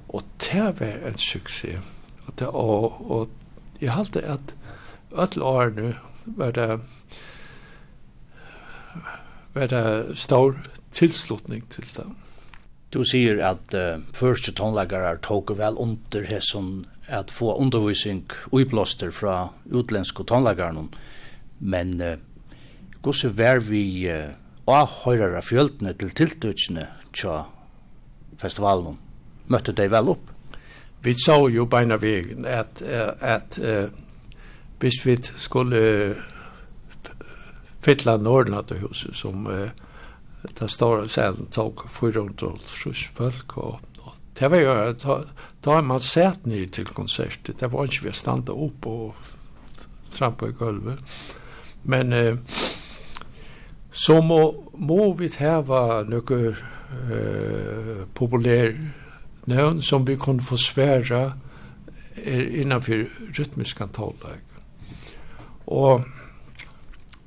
Og 0.09 0.23
det 0.41 0.67
var 0.79 1.07
en 1.07 1.17
suksess. 1.17 1.79
Og, 2.25 2.33
det, 2.39 2.47
og, 2.47 3.11
og 3.11 3.29
jeg 3.81 3.93
halte 3.93 4.21
at 4.25 4.55
alle 5.15 5.43
årene 5.43 5.95
var 6.25 6.51
det 6.51 6.79
var 9.53 9.67
det 9.67 10.17
stor 10.17 10.55
tilslutning 10.91 11.63
til 11.69 11.87
det. 11.95 12.05
Du 12.93 13.03
sier 13.05 13.41
at 13.45 13.73
uh, 13.77 14.01
første 14.17 14.53
tonleggere 14.57 15.17
tok 15.25 15.53
vel 15.57 15.77
under 15.77 16.25
hesson 16.29 16.85
at 17.07 17.31
få 17.33 17.55
undervisning 17.57 18.25
uiblåster 18.51 19.11
fra 19.11 19.49
utländska 19.65 20.23
tonlagere 20.23 20.87
men 21.59 22.01
uh, 22.01 22.17
hvordan 23.01 23.37
var 23.37 23.59
vi 23.59 24.09
uh, 24.09 24.33
avhøyrere 24.67 25.41
fjøltene 25.41 25.93
til 25.93 26.09
tiltøkene 26.09 26.87
til 27.13 27.45
festivalen? 28.37 28.97
møtte 29.49 29.75
de 29.75 29.89
vel 29.91 30.13
opp? 30.15 30.31
Vi 31.03 31.13
sa 31.15 31.37
jo 31.49 31.65
beina 31.69 31.95
vegen 31.99 32.45
at, 32.45 32.81
at 32.81 33.59
uh, 33.59 33.87
hvis 34.79 35.03
vi 35.05 35.17
skulle 35.35 35.81
fylla 37.81 38.17
Norrlandet 38.17 38.81
huset 38.83 39.15
som 39.15 39.47
uh, 39.47 39.69
den 40.59 40.71
stora 40.71 41.07
selen 41.07 41.47
tog 41.51 41.85
400 41.89 42.57
folk 43.15 43.57
og 43.57 43.79
Det 44.39 44.47
var 44.47 44.57
ju 44.57 44.93
då 44.93 45.23
då 45.61 45.81
man 45.81 45.99
sett 45.99 46.45
ner 46.45 46.65
till 46.65 46.85
konsertet. 46.85 47.59
Det 47.59 47.67
var 47.67 47.83
inte 47.83 47.97
vi 48.03 48.11
standa 48.11 48.53
upp 48.53 48.87
och 48.87 49.15
trampa 50.11 50.47
i 50.47 50.51
golvet. 50.51 50.99
Men 51.81 52.13
eh, 52.13 52.35
så 53.91 54.21
må, 54.21 54.71
må 54.73 55.13
vi 55.13 55.29
hava 55.39 56.03
några 56.03 56.47
eh, 56.47 58.05
populär 58.13 58.91
nøvn 59.49 59.81
som 59.81 60.07
vi 60.07 60.15
kunne 60.19 60.43
få 60.45 60.57
svære 60.57 61.23
er 62.19 62.45
innanfor 62.61 63.05
rytmisk 63.39 63.81
antallag. 63.81 64.41
Og 65.67 66.05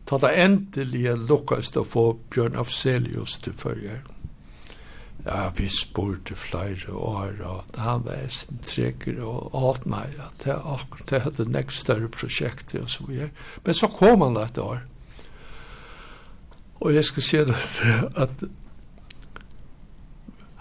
ta 0.06 0.18
det 0.22 0.32
endelige 0.44 1.14
lukkast 1.28 1.78
å 1.78 1.86
få 1.86 2.06
Bjørn 2.32 2.58
Afselius 2.60 3.38
til 3.44 3.54
følger. 3.56 4.02
Ja, 5.22 5.52
vi 5.54 5.68
spurte 5.70 6.34
flere 6.34 6.92
år, 6.92 7.36
og 7.46 7.76
han 7.78 8.02
var 8.04 8.24
en 8.24 8.62
trekker, 8.66 9.20
og 9.22 9.54
at 9.76 9.84
nei, 9.86 10.08
at 10.18 10.42
det 10.42 10.56
akkurat 10.56 11.12
det 11.12 11.20
hadde 11.22 11.46
nekst 11.46 11.84
større 11.84 12.08
prosjektet, 12.10 12.80
og 12.82 12.90
så 12.90 13.06
videre. 13.06 13.30
Men 13.64 13.78
så 13.78 13.86
kom 13.86 14.24
han 14.26 14.40
et 14.42 14.58
år. 14.58 14.82
Og 16.82 16.94
jeg 16.96 17.06
skal 17.06 17.22
si 17.22 17.38
at, 17.38 17.54
at 18.18 18.42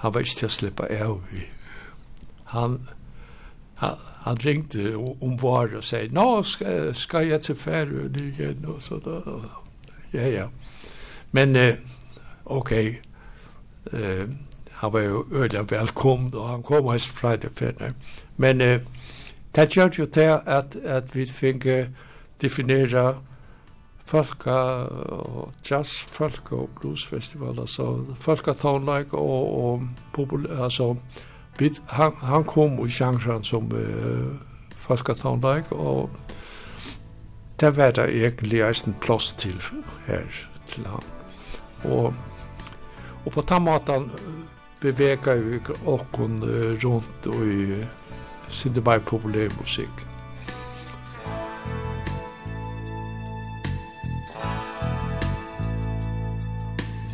han 0.01 0.13
var 0.13 0.25
ikke 0.25 0.39
til 0.39 0.49
å 0.49 0.53
slippe 0.55 0.87
av 0.97 1.35
i. 1.37 1.43
Han, 2.51 2.79
han, 3.81 3.97
han 4.25 4.39
ringte 4.41 4.95
om 4.97 5.35
var 5.41 5.75
og 5.77 5.85
sier, 5.85 6.09
nå 6.13 6.41
skal, 6.45 6.89
skal 6.97 7.29
jeg 7.29 7.45
til 7.45 7.55
Færøen 7.55 8.17
igjen, 8.17 8.65
og 8.65 8.81
så 8.81 8.97
da, 9.05 9.19
ja, 10.13 10.25
ja. 10.27 10.47
Men, 11.31 11.55
eh, 11.55 11.75
ok, 12.45 12.71
eh, 12.71 14.25
han 14.81 14.93
var 14.93 15.05
jo 15.05 15.25
øyla 15.31 15.61
velkommen, 15.69 16.33
og 16.35 16.49
han 16.49 16.63
kom 16.63 16.89
hans 16.89 17.07
fra 17.07 17.35
det 17.35 17.53
penne. 17.55 17.93
Men, 18.37 18.61
eh, 18.61 18.81
det 19.55 19.69
gjør 19.69 19.89
jo 19.99 20.05
til 20.05 20.39
at, 20.45 20.75
at 20.75 21.15
vi 21.15 21.25
fikk 21.25 21.67
definere 22.41 23.15
folka 24.11 24.55
jazz 25.63 26.01
folk 26.11 26.51
og 26.51 26.69
blues 26.79 27.05
festivaler 27.07 27.65
så 27.65 27.85
folk 28.19 28.45
har 28.45 28.57
og 29.13 29.13
og 29.63 29.85
populær 30.13 30.63
altså 30.63 30.95
bit 31.57 31.81
han 31.87 32.11
han 32.21 32.43
kom 32.43 32.79
i 32.85 32.89
genren 32.89 33.43
som 33.43 33.71
uh, 33.71 34.35
folk 34.77 35.07
har 35.07 35.63
og 35.71 36.09
der 37.61 37.69
var 37.71 37.91
der 37.91 38.05
egentlig 38.05 38.87
en 38.87 38.95
plass 39.01 39.33
til 39.33 39.61
her 40.07 40.23
til 40.67 40.85
han. 40.85 41.03
Og 41.83 42.13
og 43.25 43.31
på 43.31 43.41
den 43.41 43.63
måten 43.63 44.11
beveger 44.81 45.35
vi 45.35 45.59
oss 45.85 46.05
rundt 46.83 47.27
og 47.27 47.47
i 47.47 47.85
sinne 48.47 48.81
bare 48.81 48.99
populær 48.99 49.49
musikk. 49.59 50.10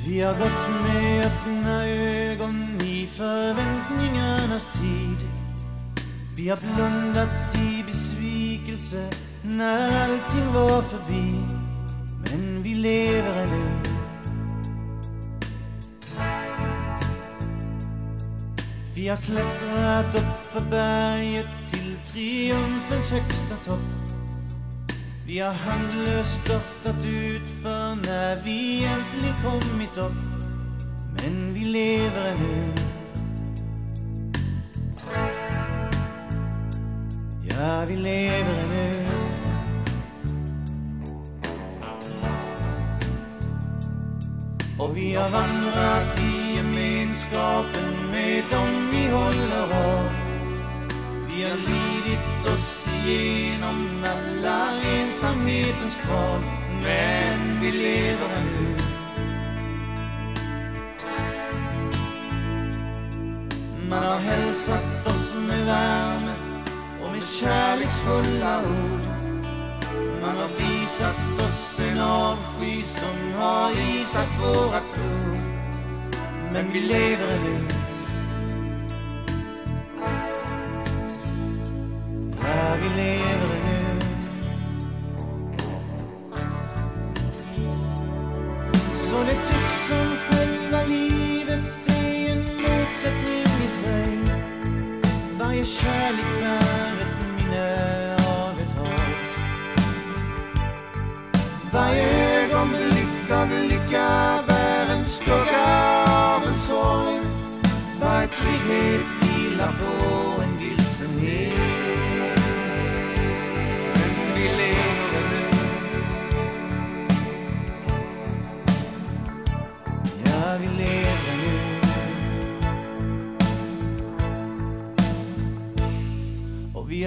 Vi 0.08 0.22
har 0.22 0.34
gått 0.34 0.84
med 0.84 1.26
öppna 1.26 1.86
ögon 1.88 2.82
i 2.82 3.08
förväntningarnas 3.08 4.66
tid. 4.66 5.30
Vi 6.36 6.50
har 6.50 6.58
blundat 6.58 7.58
i 7.58 7.84
besvikelse 7.88 9.10
när 9.42 10.04
allting 10.04 10.54
var 10.54 10.82
förbi. 10.82 11.34
Men 12.26 12.64
vi 12.64 12.74
lever 12.74 13.44
ännu. 13.44 13.72
Vi 18.96 19.08
har 19.08 19.18
klättrat 19.18 20.16
upp 20.16 20.54
för 20.54 20.62
berget 20.62 21.72
till 21.72 21.98
triumfens 22.12 23.12
högsta 23.12 23.56
topp. 23.66 24.08
Vi 25.28 25.40
har 25.40 25.54
handlöst 25.54 26.44
störtat 26.44 27.06
ut 27.06 27.64
för 27.64 27.87
som 27.98 28.12
när 28.12 28.36
vi 28.44 28.86
äntligen 28.86 29.36
kommit 29.44 29.98
upp 29.98 30.14
Men 31.16 31.54
vi 31.54 31.60
lever 31.60 32.26
ännu 32.26 32.74
Ja, 37.50 37.86
vi 37.88 37.96
lever 37.96 38.64
ännu 38.64 39.06
Och 44.80 44.98
vi 44.98 45.14
har 45.14 45.30
vandrat 45.30 46.20
i 46.20 46.56
gemenskapen 46.56 48.12
med 48.12 48.44
dem 48.52 48.90
vi 48.92 49.08
håller 49.12 49.64
av 49.64 50.10
Vi 51.28 51.44
har 51.44 51.58
lidit 51.58 52.54
oss 52.54 52.88
igenom 53.06 54.06
alla 54.06 54.72
ensamhetens 54.84 55.96
kval 55.96 56.67
men 56.88 57.60
vi 57.62 57.72
lever 57.72 58.30
nu. 58.46 58.76
Man 63.90 64.04
har 64.04 64.20
hälsat 64.20 65.08
oss 65.08 65.36
med 65.48 65.66
värme 65.66 66.34
och 67.04 67.12
med 67.12 67.24
kärleksfulla 67.24 68.60
ord. 68.60 69.06
Man 70.22 70.38
har 70.38 70.50
visat 70.58 71.50
oss 71.50 71.82
en 71.92 72.00
avsky 72.00 72.84
som 72.84 73.34
har 73.42 73.72
isat 73.72 74.30
vårat 74.42 74.84
blod. 74.94 75.42
Men 76.54 76.72
vi 76.72 76.82
lever 76.82 77.40
nu. 77.40 77.68
När 82.42 82.78
vi 82.78 83.02
lever 83.02 83.37
gonna 89.26 89.57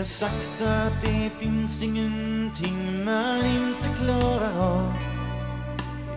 har 0.00 0.04
sagt 0.04 0.62
att 0.62 1.02
det 1.02 1.30
finns 1.38 1.82
ingenting 1.82 3.04
man 3.04 3.46
inte 3.46 3.88
klarar 4.02 4.58
av. 4.58 4.92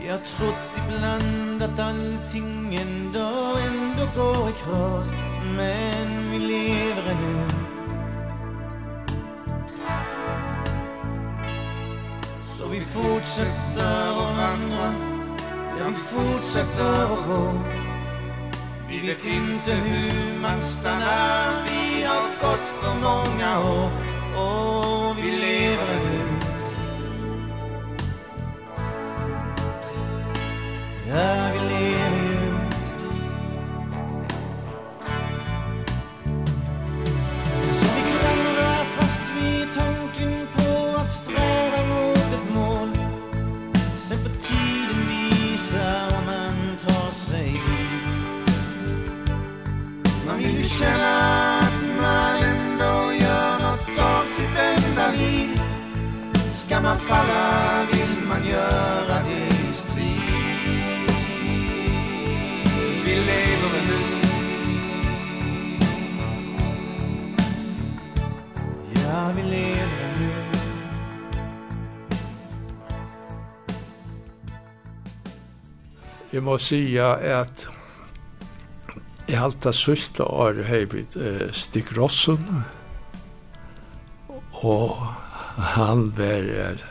Jag 0.07 0.23
trott 0.25 0.71
ibland 0.77 1.63
att 1.63 1.79
allting 1.79 2.75
ändå, 2.75 3.57
ändå 3.67 4.05
går 4.15 4.49
i 4.49 4.53
kras 4.63 5.11
Men 5.55 6.31
vi 6.31 6.39
lever 6.39 7.11
ännu 7.11 7.49
Så 12.43 12.67
vi 12.67 12.81
fortsätter 12.81 14.09
att 14.09 14.37
vandra 14.37 14.93
Ja, 15.79 15.87
vi 15.87 15.93
fortsätter 15.93 17.03
att 17.03 17.27
gå. 17.27 17.51
Vi 18.89 19.07
vet 19.07 19.25
inte 19.25 19.71
hur 19.71 20.39
man 20.41 20.61
stannar 20.61 21.63
Vi 21.63 22.03
har 22.03 22.23
gått 22.41 22.62
för 22.83 22.93
många 22.93 23.59
år. 23.59 23.89
Och 24.43 25.17
vi 25.17 25.31
lever 25.31 25.72
falla 57.13 57.85
vill 57.91 58.27
man 58.27 58.47
göra 58.47 59.17
det 59.27 59.47
i 59.47 59.73
strid. 59.73 60.33
Vi 63.05 63.15
lever 63.15 63.81
nu. 63.89 63.99
Ja, 68.93 69.31
vi 69.35 69.43
lever 69.43 70.09
nu. 70.19 70.29
Jag 76.31 76.43
måste 76.43 76.67
säga 76.67 77.39
att 77.41 77.67
Jeg 79.27 79.39
halte 79.39 79.71
sørste 79.73 80.23
år 80.23 80.65
har 80.67 80.85
blitt 80.91 81.15
eh, 81.15 81.47
Stig 81.55 81.87
Rossen, 81.97 82.63
og 84.51 84.99
han 85.57 86.11
var 86.17 86.83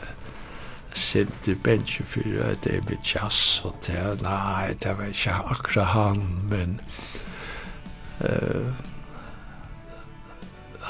Sinti 0.93 1.55
Benji 1.55 2.03
fyrir 2.05 2.43
at 2.51 2.63
det 2.63 2.75
er 2.77 2.83
med 2.89 3.01
jazz 3.05 3.61
og 3.65 3.75
det, 3.85 4.21
nei, 4.21 4.73
det 4.77 4.93
var 4.97 5.09
ikke 5.09 5.37
akkurat 5.55 5.91
han, 5.93 6.21
men 6.49 6.75
uh, 8.21 8.69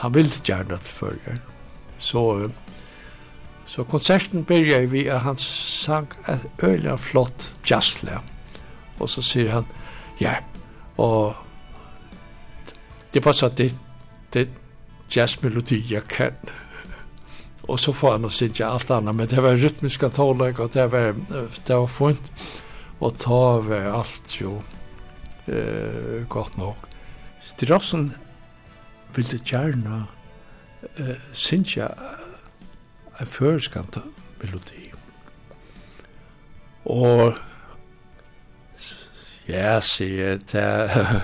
han 0.01 0.13
ville 0.13 0.43
gjerne 0.43 0.77
til 0.83 0.97
følger. 0.97 1.39
Så, 1.97 2.49
så 3.65 3.83
konserten 3.83 4.43
begynner 4.45 4.89
vi 4.91 5.05
at 5.07 5.23
han 5.23 5.37
sang 5.37 6.11
et 6.29 6.43
øyelig 6.63 6.99
flott 6.99 7.53
jazzle. 7.69 8.19
Og 8.99 9.09
så 9.09 9.23
sier 9.23 9.51
han, 9.51 9.69
ja, 10.19 10.35
og 10.97 11.35
det 13.13 13.23
var 13.25 13.31
så 13.31 13.49
det, 13.49 13.71
det 14.33 14.49
jazzmelodi 15.15 15.79
jeg 15.93 16.03
kan. 16.11 16.35
Uh, 16.43 16.62
och 17.67 17.79
så 17.79 17.93
får 17.93 18.11
han 18.11 18.25
å 18.25 18.29
synge 18.29 18.65
alt 18.65 18.91
annet, 18.91 19.15
men 19.15 19.27
det 19.27 19.41
var 19.41 19.55
rytmiska 19.55 20.09
tålag 20.09 20.59
och 20.59 20.69
det 20.69 20.87
var 20.87 21.15
det 21.65 21.75
var 21.75 21.87
funnet, 21.87 22.31
och 22.99 23.17
ta 23.17 23.59
var 23.59 23.85
allt 23.99 24.41
jo 24.41 24.61
eh 25.47 26.27
gott 26.27 26.57
nog 26.57 26.75
Strossen 27.41 28.13
ville 29.15 29.39
gjerne 29.45 30.05
eh, 30.95 31.19
synge 31.31 31.89
en 33.19 33.27
føreskant 33.27 33.97
melodi 34.41 34.91
och 36.83 37.33
ja, 39.45 39.81
se 39.81 40.37
det 40.51 41.21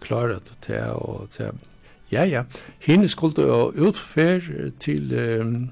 klarat 0.00 0.66
det 0.66 0.90
och 0.90 1.30
til, 1.30 1.58
Ja, 2.12 2.24
ja. 2.24 2.42
Henne 2.78 3.08
skulle 3.08 3.42
jo 3.42 3.72
utfær 3.86 4.40
til 4.80 5.14
um, 5.40 5.70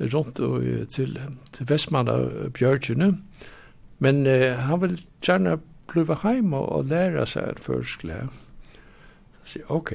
rundt 0.00 0.40
og 0.40 0.88
til, 0.90 1.20
til 1.52 1.70
Vestmann 1.70 2.08
og 2.08 2.52
Bjørgjene, 2.52 3.12
men 3.98 4.26
uh, 4.26 4.58
han 4.58 4.80
vil 4.80 4.98
gjerne 5.22 5.58
blive 5.86 6.16
hjemme 6.22 6.56
og 6.56 6.84
lære 6.90 7.26
seg 7.26 7.52
et 7.52 7.60
førskle. 7.60 8.24
Så 9.44 9.58
jeg, 9.58 9.70
ok. 9.70 9.92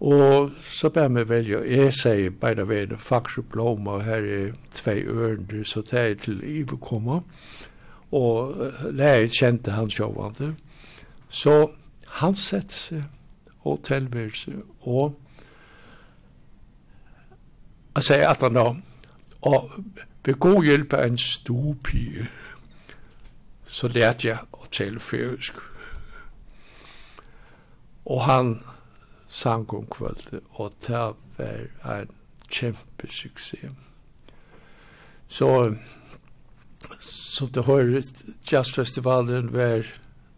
Og 0.00 0.50
så 0.60 0.90
bør 0.90 1.08
meg 1.08 1.28
velge, 1.28 1.62
jeg 1.70 1.94
sier 1.96 2.30
bare 2.40 2.68
ved 2.68 2.92
en 2.92 2.98
fakse 2.98 3.42
blom, 3.42 3.86
og 3.88 4.04
her 4.04 4.26
er 4.36 4.52
tve 4.74 5.00
ørende, 5.06 5.64
så 5.64 5.80
det 5.80 6.00
er 6.00 6.14
til 6.14 6.42
Ive 6.44 6.78
kommer, 6.78 7.20
og 8.12 8.56
lærer 8.92 9.26
kjente 9.26 9.70
han 9.70 9.90
sjåvande. 9.90 10.54
Så 11.28 11.70
han 12.20 12.34
sette 12.34 12.74
seg 12.74 13.04
og 13.64 13.82
tilværelse 13.84 14.56
og 14.80 15.20
jeg 17.94 18.02
sier 18.02 18.28
at 18.28 18.42
han 18.42 18.58
da 18.58 18.66
og 19.44 19.70
ved 20.24 20.38
god 20.40 20.64
hjelp 20.64 20.92
av 20.96 21.04
en 21.04 21.18
stuepige, 21.18 22.28
så 23.66 23.88
lærte 23.92 24.28
jeg 24.28 24.38
å 24.56 24.68
tale 24.72 25.00
færøsk. 25.00 25.58
Og 28.08 28.22
han 28.24 28.54
sang 29.28 29.68
om 29.74 29.84
kvöldet 29.90 30.40
og 30.54 30.72
det 30.86 31.02
var 31.36 32.00
en 32.00 32.14
kjempe 32.48 33.08
suksess 33.08 33.72
Så 35.28 35.74
som 37.00 37.48
det 37.48 37.64
har 37.64 38.02
jazzfestivalen 38.52 39.52
var 39.52 39.88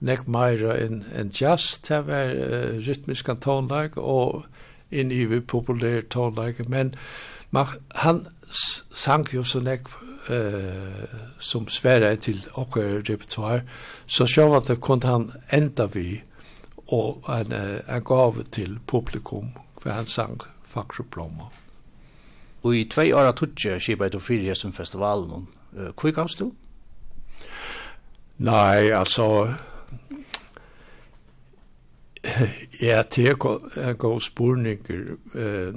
nek 0.01 0.27
meira 0.29 0.77
enn 0.77 1.05
en 1.17 1.33
jazz, 1.33 1.79
det 1.89 2.03
var 2.07 2.33
uh, 2.37 2.77
rytmiska 2.85 3.39
tonlag 3.41 3.97
og 3.97 4.45
inn 4.91 5.11
i 5.11 5.25
vi 5.27 5.41
populær 5.41 6.05
tonlag, 6.11 6.61
men 6.69 6.95
man, 7.51 7.67
han 7.95 8.27
sang 8.95 9.27
jo 9.33 9.43
så 9.43 9.61
nek 9.65 9.89
uh, 10.31 11.05
som 11.39 11.69
sverre 11.69 12.15
til 12.17 12.43
okker 12.55 13.03
repertoire, 13.09 13.63
så 14.07 14.27
sjåv 14.27 14.57
at 14.61 14.69
det 14.71 14.81
kunne 14.81 15.09
han 15.09 15.31
enda 15.53 15.89
vi 15.93 16.21
og 16.87 17.25
en, 17.29 17.53
uh, 17.53 17.97
en 17.97 18.05
gave 18.05 18.45
til 18.53 18.79
publikum 18.87 19.55
for 19.81 19.91
han 19.91 20.07
sang 20.07 20.43
Fakroplomma. 20.67 21.49
Og 22.67 22.75
i 22.75 22.87
tvei 22.91 23.13
åra 23.15 23.31
tutsi 23.33 23.71
skipa 23.79 24.09
etter 24.09 24.23
fyrir 24.23 24.55
som 24.59 24.73
festivalen, 24.75 25.47
uh, 25.73 25.91
hvor 25.95 26.15
gavst 26.15 26.43
du? 26.43 26.51
Nei, 28.39 28.91
altså, 28.93 29.55
Ja, 32.81 33.03
det 33.03 33.29
er 33.29 33.93
god 33.93 34.21
spurninger. 34.21 35.17
Eh, 35.35 35.75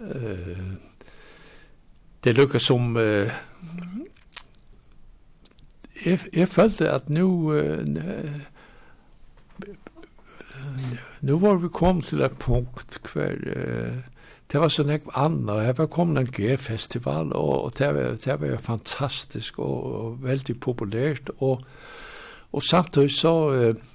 uh, 0.00 0.58
det 2.24 2.36
lukker 2.36 2.58
som... 2.58 2.96
Eh, 2.96 3.30
jeg, 6.06 6.18
jeg 6.36 6.48
følte 6.48 6.90
at 6.90 7.10
nu... 7.10 7.54
Eh, 7.56 7.86
nu 11.20 11.38
var 11.38 11.54
vi 11.54 11.68
kom 11.68 12.00
til 12.02 12.22
et 12.22 12.38
punkt 12.38 13.00
hver... 13.12 13.34
Eh, 13.56 14.00
det 14.52 14.60
var 14.60 14.68
så 14.68 14.84
nekk 14.84 15.06
anna, 15.16 15.52
og 15.52 15.78
var 15.78 15.86
kommet 15.88 16.20
en 16.20 16.28
G-festival, 16.28 17.30
og, 17.32 17.64
og 17.64 17.72
det, 17.78 17.86
var, 17.94 18.18
det 18.20 18.34
var 18.40 18.58
fantastisk 18.60 19.58
og, 19.58 19.84
og 19.94 20.18
veldig 20.22 20.58
populært, 20.60 21.30
og, 21.38 21.62
og 22.52 22.62
samtidig 22.62 23.14
så... 23.16 23.34
Uh, 23.50 23.91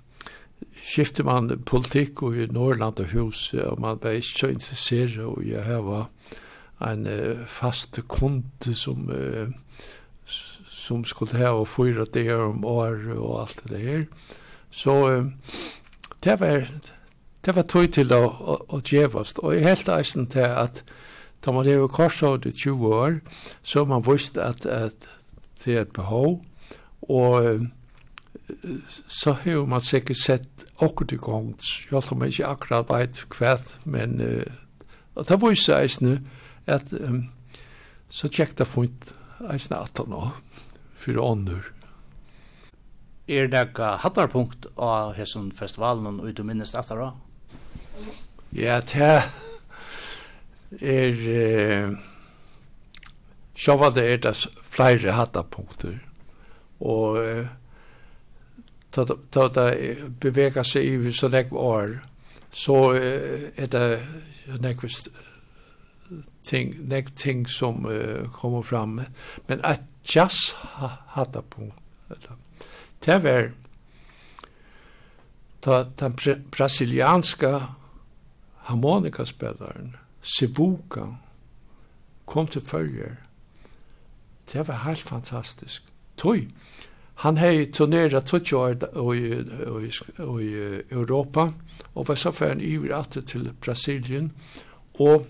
skifte 0.84 1.24
man 1.28 1.52
politikk 1.66 2.24
og 2.24 2.38
i 2.38 2.48
Norrland 2.52 3.00
og 3.04 3.12
hus, 3.14 3.54
og 3.54 3.80
man 3.82 4.00
var 4.02 4.18
ikke 4.18 4.40
så 4.42 4.52
interessert, 4.54 5.18
og 5.24 5.46
jeg 5.46 5.64
har 5.64 5.82
var 5.86 6.10
en 6.92 7.08
uh, 7.08 7.46
fast 7.50 8.00
kunde 8.08 8.74
som, 8.78 9.10
uh, 9.10 9.50
som 10.70 11.04
skulle 11.04 11.38
ha 11.38 11.56
og 11.58 11.68
fyra 11.68 12.06
dager 12.06 12.44
om 12.52 12.66
år 12.66 13.10
og 13.18 13.42
alt 13.42 13.64
det 13.70 13.82
her. 13.82 14.04
Så 14.70 14.94
uh, 15.10 15.26
det 16.24 16.40
var 16.40 16.68
det 17.46 17.56
var 17.56 17.64
tog 17.64 17.86
til 17.96 18.12
å, 18.12 18.24
å, 18.28 18.56
å 18.76 18.82
djevast, 18.84 19.40
og 19.40 19.54
jeg 19.56 19.64
helt 19.64 19.90
eisen 19.94 20.26
til 20.28 20.44
at 20.52 20.82
da 21.46 21.54
man 21.56 21.64
lever 21.64 21.88
korsåret 21.88 22.46
i 22.50 22.52
20 22.52 22.96
år, 22.98 23.20
så 23.64 23.86
man 23.88 24.04
visste 24.04 24.44
at, 24.44 24.66
at 24.66 25.08
det 25.64 25.76
er 25.76 25.86
et 25.86 25.94
behov, 25.96 26.42
og 27.08 27.68
så 29.08 29.34
har 29.44 29.66
man 29.68 29.84
sikkert 29.84 30.18
sett 30.18 30.66
akkurat 30.78 31.14
i 31.14 31.20
gang, 31.22 31.52
selv 31.64 32.14
om 32.14 32.22
man 32.22 32.32
ikke 32.32 32.48
akkurat 32.48 32.90
vet 32.92 33.24
hva, 33.34 33.58
men 33.86 34.22
uh, 34.22 34.58
og 35.18 35.26
det 35.26 35.40
var 35.42 35.54
jo 35.54 35.74
eisne 35.74 36.20
at 36.70 36.92
um, 36.94 37.24
så 38.10 38.30
tjekk 38.30 38.54
det 38.60 38.68
funnet 38.70 39.14
eisne 39.50 39.80
at 39.82 39.98
han 39.98 40.12
nå, 40.14 40.28
for 40.98 41.22
ånder. 41.24 41.66
Er 43.28 43.50
det 43.52 43.64
ikke 43.70 43.96
hattarpunkt 44.04 44.70
av 44.78 45.16
hessen 45.18 45.50
festivalen 45.56 46.22
og 46.22 46.30
du 46.38 46.44
minnes 46.48 46.72
det 46.72 46.86
da? 46.88 47.10
Ja, 48.56 48.78
det 48.80 49.24
er 50.86 51.18
uh, 51.26 51.98
sjåvalde 53.58 54.06
er 54.06 54.22
det 54.22 54.36
flere 54.64 55.18
hattarpunkter, 55.18 55.98
og 56.80 57.18
uh, 57.26 57.48
ta 59.06 59.48
ta 59.50 59.72
bevega 60.22 60.64
seg 60.64 60.86
i 60.86 61.12
så 61.14 61.30
nek 61.30 61.54
år 61.54 62.00
så 62.52 62.78
er 62.98 63.68
det 63.72 63.88
nek 64.64 64.82
ting 66.48 66.74
nek 66.88 67.12
ting 67.16 67.46
som 67.50 67.86
uh, 67.86 68.30
kommer 68.32 68.62
fram. 68.62 69.02
Men 69.48 69.62
at 69.64 69.84
jazz 70.16 70.56
hata 71.16 71.42
på 71.42 71.72
det 73.06 73.24
var 73.24 73.52
ta 75.62 75.84
den 75.84 76.16
brasilianska 76.52 77.62
harmonikaspelaren 78.68 79.96
Sivuka 80.22 81.06
kom 82.26 82.48
til 82.48 82.62
følger 82.62 83.16
det 84.54 84.68
var 84.68 84.84
helt 84.88 85.02
fantastisk. 85.02 85.84
Tøy 86.18 86.48
Han 87.24 87.40
hei 87.42 87.66
turnerat 87.74 88.30
20 88.30 88.58
år 89.02 89.16
i, 89.16 89.90
i 90.46 90.50
Europa, 90.94 91.48
og 91.96 92.08
var 92.10 92.20
så 92.20 92.32
færen 92.32 92.62
iver 92.62 92.94
atter 92.94 93.26
til 93.26 93.50
Brasilien, 93.62 94.32
og 95.02 95.26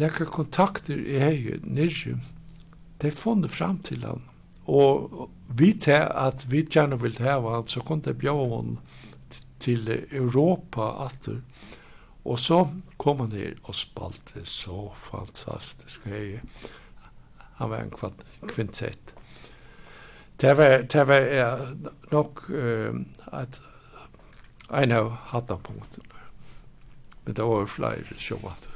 nekra 0.00 0.26
kontakter 0.26 0.98
i 0.98 1.20
hei 1.22 1.60
nirri, 1.62 2.16
de 3.00 3.12
funnet 3.14 3.54
fram 3.54 3.78
til 3.86 4.02
han. 4.08 4.24
Og 4.66 5.30
vi 5.54 5.70
til 5.86 6.02
at 6.02 6.42
vi 6.50 6.64
gjerne 6.66 6.98
vil 6.98 7.22
heva 7.22 7.54
han, 7.60 7.70
så 7.70 7.84
kom 7.86 8.02
det 8.02 8.18
bjau 8.18 8.48
han 8.56 8.74
til 9.62 9.86
Europa 10.10 10.90
atter. 11.06 11.40
Og 12.24 12.38
så 12.38 12.64
kom 12.98 13.22
han 13.22 13.38
her 13.38 13.54
og 13.62 13.78
spalte 13.78 14.42
så 14.44 14.90
fantastisk 14.98 16.10
hei. 16.10 16.40
Han 17.62 17.70
var 17.70 17.86
en 17.86 18.48
kvintett. 18.50 19.14
Det 20.40 20.54
var, 20.56 20.86
det 20.92 21.04
var 21.04 21.20
ja, 21.20 21.50
nok 22.10 22.50
uh, 22.50 22.94
at 23.26 23.60
en 24.70 24.92
av 24.92 25.10
hattepunktene. 25.34 26.06
Men 27.24 27.34
det 27.36 27.44
var 27.44 27.66
flere 27.66 28.16
sjåvatt. 28.16 28.69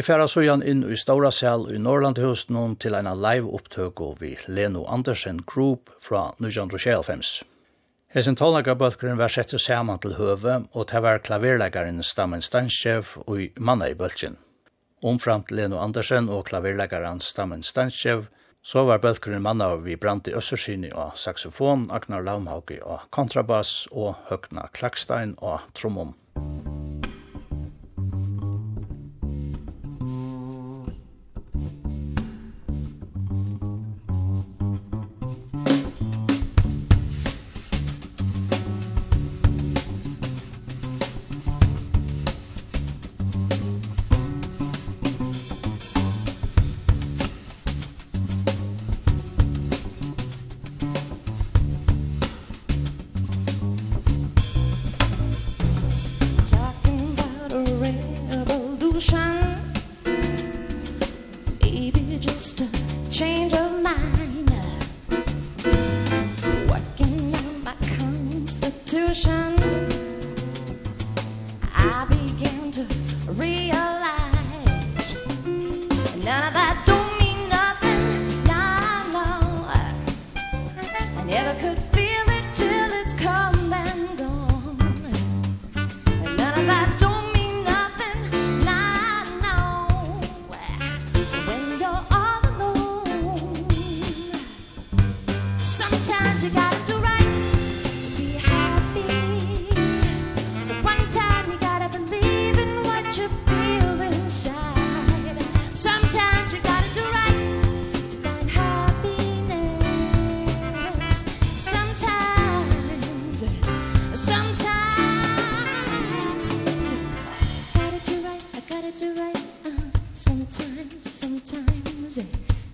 Vi 0.00 0.04
færa 0.06 0.24
søgjan 0.32 0.62
inn 0.64 0.80
i 0.88 0.96
Stora 0.96 1.28
Sel 1.28 1.66
i 1.74 1.78
Norrlandhusen 1.78 2.56
hon 2.56 2.76
til 2.80 2.94
eina 2.96 3.10
live 3.12 3.50
opptøko 3.52 4.06
vi 4.16 4.30
Leno 4.48 4.86
Andersen 4.88 5.42
Group 5.44 5.90
fra 6.00 6.22
1925. 6.38 7.42
Hesen 8.16 8.38
tonleikarbølgeren 8.40 9.20
var 9.20 9.28
sett 9.28 9.52
saman 9.60 10.00
til 10.00 10.14
høve, 10.16 10.54
og 10.72 10.88
det 10.88 11.02
var 11.04 11.20
klaverleikaren 11.20 12.00
Stammen 12.00 12.40
Stansjev 12.40 13.12
og 13.26 13.42
i 13.42 13.50
manna 13.60 13.90
i 13.92 13.94
bølgen. 13.94 14.38
Omframt 15.04 15.52
Leno 15.52 15.76
Andersen 15.84 16.32
og 16.32 16.46
klaverleikaren 16.48 17.20
Stammen 17.20 17.60
Stanschev, 17.62 18.30
så 18.64 18.86
var 18.88 19.04
bølgeren 19.04 19.44
manna 19.44 19.68
vi 19.84 20.00
brant 20.00 20.32
i 20.32 20.36
Øssersyni 20.40 20.94
og 20.94 21.12
saxofon, 21.12 21.90
Agnar 21.92 22.24
Laumhauke 22.24 22.80
og 22.80 23.04
kontrabass 23.10 23.84
og 23.92 24.16
Høgna 24.32 24.70
Klakstein 24.72 25.36
og 25.42 25.60
trommum. 25.74 26.16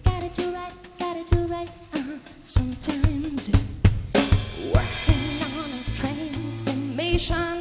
got 0.04 0.22
it 0.22 0.34
to 0.34 0.52
right 0.52 0.72
got 0.98 1.16
it 1.16 1.26
to 1.26 1.36
right 1.46 1.70
sometimes 2.44 3.50
working 4.72 5.42
on 5.58 5.70
a 5.70 5.96
transformation. 5.96 7.55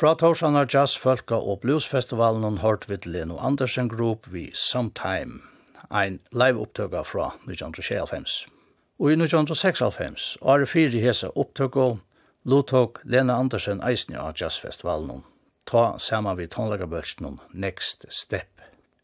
Fra 0.00 0.14
Torsanar 0.14 0.64
Jazz 0.64 0.96
Folka 0.96 1.34
og 1.34 1.58
Bluesfestivalen 1.60 2.58
hørt 2.62 2.86
vi 2.88 2.96
til 2.96 3.12
Leno 3.12 3.34
Andersen 3.36 3.88
Group 3.88 4.30
vi 4.32 4.46
Sometime, 4.56 5.42
ein 5.92 6.20
live 6.32 6.56
opptøkka 6.62 7.02
fra 7.04 7.26
1996. 7.44 8.46
Og 8.98 9.12
i 9.12 9.16
og 9.20 10.40
året 10.40 10.68
fire 10.68 11.00
hese 11.04 11.28
opptøkka, 11.36 11.98
lottok 12.44 13.02
Lena 13.04 13.36
Andersen 13.36 13.84
eisne 13.84 14.16
av 14.16 14.32
jazzfestivalen. 14.40 15.20
Ta 15.66 15.98
saman 15.98 16.38
vi 16.38 16.46
tonlegabølsen 16.46 17.38
Next 17.52 18.06
Step 18.08 18.48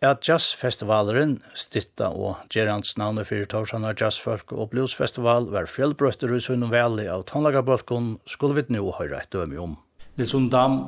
at 0.00 0.28
jazzfestivalen, 0.28 1.42
Stitta 1.54 2.08
og 2.08 2.36
Gerants 2.48 2.96
navne 2.96 3.24
fyrir 3.24 3.44
Torsanar 3.44 3.96
Jazzfolk 4.00 4.52
og 4.52 4.70
Bluesfestival 4.70 5.50
var 5.52 5.68
fjellbrøtter 5.68 6.32
i 6.32 6.40
Sunnum 6.40 6.70
Valley 6.70 7.08
av 7.08 7.24
Tonlagabølkon 7.28 8.18
skulle 8.24 8.62
vi 8.62 8.78
nå 8.78 8.92
høyre 8.96 9.20
et 9.20 9.32
døme 9.32 9.60
om. 9.60 9.76
Nilsson 10.16 10.48
Dam, 10.48 10.80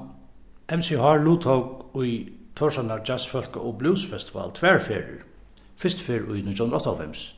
MC 0.69 0.97
har 0.97 1.19
Luthog 1.19 1.91
og 1.95 2.07
i 2.07 2.29
Torsanar 2.57 3.03
Jazzfolka 3.09 3.61
og 3.61 3.79
Bluesfestival 3.79 4.55
tværferer. 4.55 5.21
Fyrst 5.77 6.01
fer 6.03 6.25
i 6.33 6.41
1998. 6.41 7.37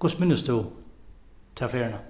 Hvordan 0.00 0.20
minnes 0.20 0.42
du 0.42 0.66
til 1.56 1.68
ferierna? 1.68 2.02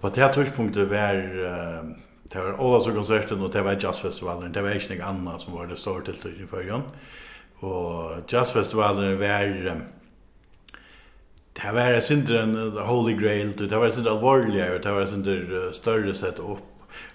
På 0.00 0.08
det 0.08 0.22
her 0.22 0.32
tørspunktet 0.32 0.90
var 0.90 1.18
uh, 1.18 1.90
det 2.32 2.40
var 2.40 2.60
Ålandskonserten 2.62 3.42
og 3.42 3.52
det 3.52 3.64
var 3.64 3.76
Jazzfestivalen. 3.82 4.54
Det 4.54 4.62
var 4.62 4.78
ikke 4.78 4.94
noe 4.94 5.08
annet 5.10 5.42
som 5.42 5.58
var 5.58 5.66
det 5.66 5.78
store 5.78 6.04
tiltøkken 6.06 6.46
i 6.46 6.48
førgen. 6.48 6.86
Og 7.60 8.22
Jazzfestivalen 8.32 9.18
var 9.20 9.50
um, 9.74 9.82
det 11.60 11.74
var 11.74 11.92
en 11.92 12.02
sindre 12.02 12.42
en 12.42 12.56
Holy 12.86 13.18
Grail, 13.20 13.50
det 13.58 13.76
var 13.76 13.90
en 13.90 13.92
sindre 13.92 14.14
alvorligere, 14.14 14.78
det 14.78 14.92
var 14.92 15.00
en 15.00 15.08
sindre 15.08 15.72
større 15.74 16.14
sett 16.14 16.38
opp 16.40 16.62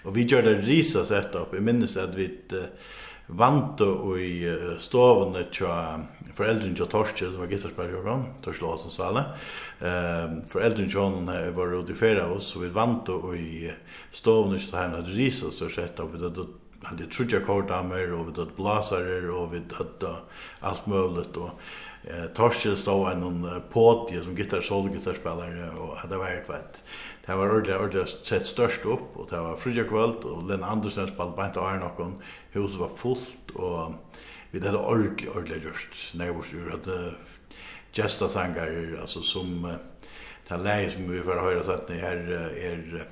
Og 0.04 0.14
vi 0.16 0.26
gjør 0.28 0.42
det 0.46 0.60
risa 0.66 1.04
sett 1.04 1.34
opp. 1.38 1.54
Jeg 1.54 1.66
minnes 1.66 1.96
at 2.00 2.14
vi 2.16 2.28
uh, 2.54 2.66
vant 3.26 3.80
og 3.84 4.20
i 4.22 4.46
uh, 4.48 4.76
stovene 4.78 5.46
tja 5.52 6.00
föräldern 6.36 6.76
tja 6.76 6.84
Torske 6.86 7.30
som 7.30 7.40
var 7.40 7.48
gitarrspelare 7.48 7.96
jag 7.96 8.04
kom, 8.04 8.24
Torske 8.44 8.64
Låsen 8.64 8.90
Sala. 8.90 9.24
Ehm 9.80 10.44
föräldern 10.44 10.90
tja 10.90 11.00
hon 11.00 11.26
var 11.56 11.80
ute 11.80 11.92
i 11.92 11.94
fera 11.94 12.26
oss 12.28 12.46
så 12.52 12.58
vi 12.58 12.68
vant 12.68 13.08
och 13.08 13.36
i 13.36 13.72
stoven 14.12 14.60
tja 14.60 14.76
henne 14.76 14.96
hade 14.96 15.10
risa 15.10 15.50
så 15.50 15.68
setup. 15.68 16.14
Vi 16.14 16.22
hade 16.22 16.46
hade 16.82 17.06
trudja 17.06 17.40
kordamer 17.40 18.12
och 18.12 18.28
vi 18.28 18.40
hade 18.40 18.52
blasare 18.56 19.30
och 19.30 19.54
vi 19.54 19.62
hade 19.72 20.14
allt 20.60 20.86
möjligt 20.86 21.36
och 21.36 21.50
eh 22.04 22.26
Torske 22.34 22.76
stod 22.76 23.10
en 23.12 23.20
någon 23.20 23.62
potie 23.72 24.22
som 24.22 24.36
gitarr 24.36 24.60
solgitarrspelare 24.60 25.70
och 25.70 26.08
det 26.08 26.16
var 26.16 26.28
ett 26.28 26.82
det 27.26 27.34
var 27.34 27.50
ordentligt 27.50 27.76
ordentligt 27.76 28.26
sett 28.26 28.46
störst 28.46 28.84
upp 28.84 29.16
och 29.16 29.26
det 29.30 29.40
var 29.40 29.56
fria 29.56 29.84
kvöld 29.84 30.24
och 30.24 30.48
Len 30.48 30.64
Andersen 30.64 31.08
spalt 31.08 31.36
bant 31.36 31.56
och 31.56 31.68
Arnockon 31.68 32.22
huset 32.50 32.80
var 32.80 32.88
fullt 32.88 33.50
och 33.54 33.92
vi 34.50 34.66
hade 34.66 34.78
ordentligt 34.78 35.30
ordentligt 35.30 35.64
gjort, 35.64 36.12
när 36.14 36.32
vi 36.32 36.42
skulle 36.42 37.12
gesta 37.92 38.28
sangar, 38.28 38.54
sangare 38.54 39.00
alltså 39.00 39.22
som 39.22 39.74
det 40.48 40.56
läge 40.56 40.90
som 40.90 41.10
vi 41.10 41.22
får 41.22 41.32
höra 41.32 41.64
så 41.64 41.70
att 41.70 41.88
ni 41.88 41.98
här 41.98 42.16
är 42.56 43.06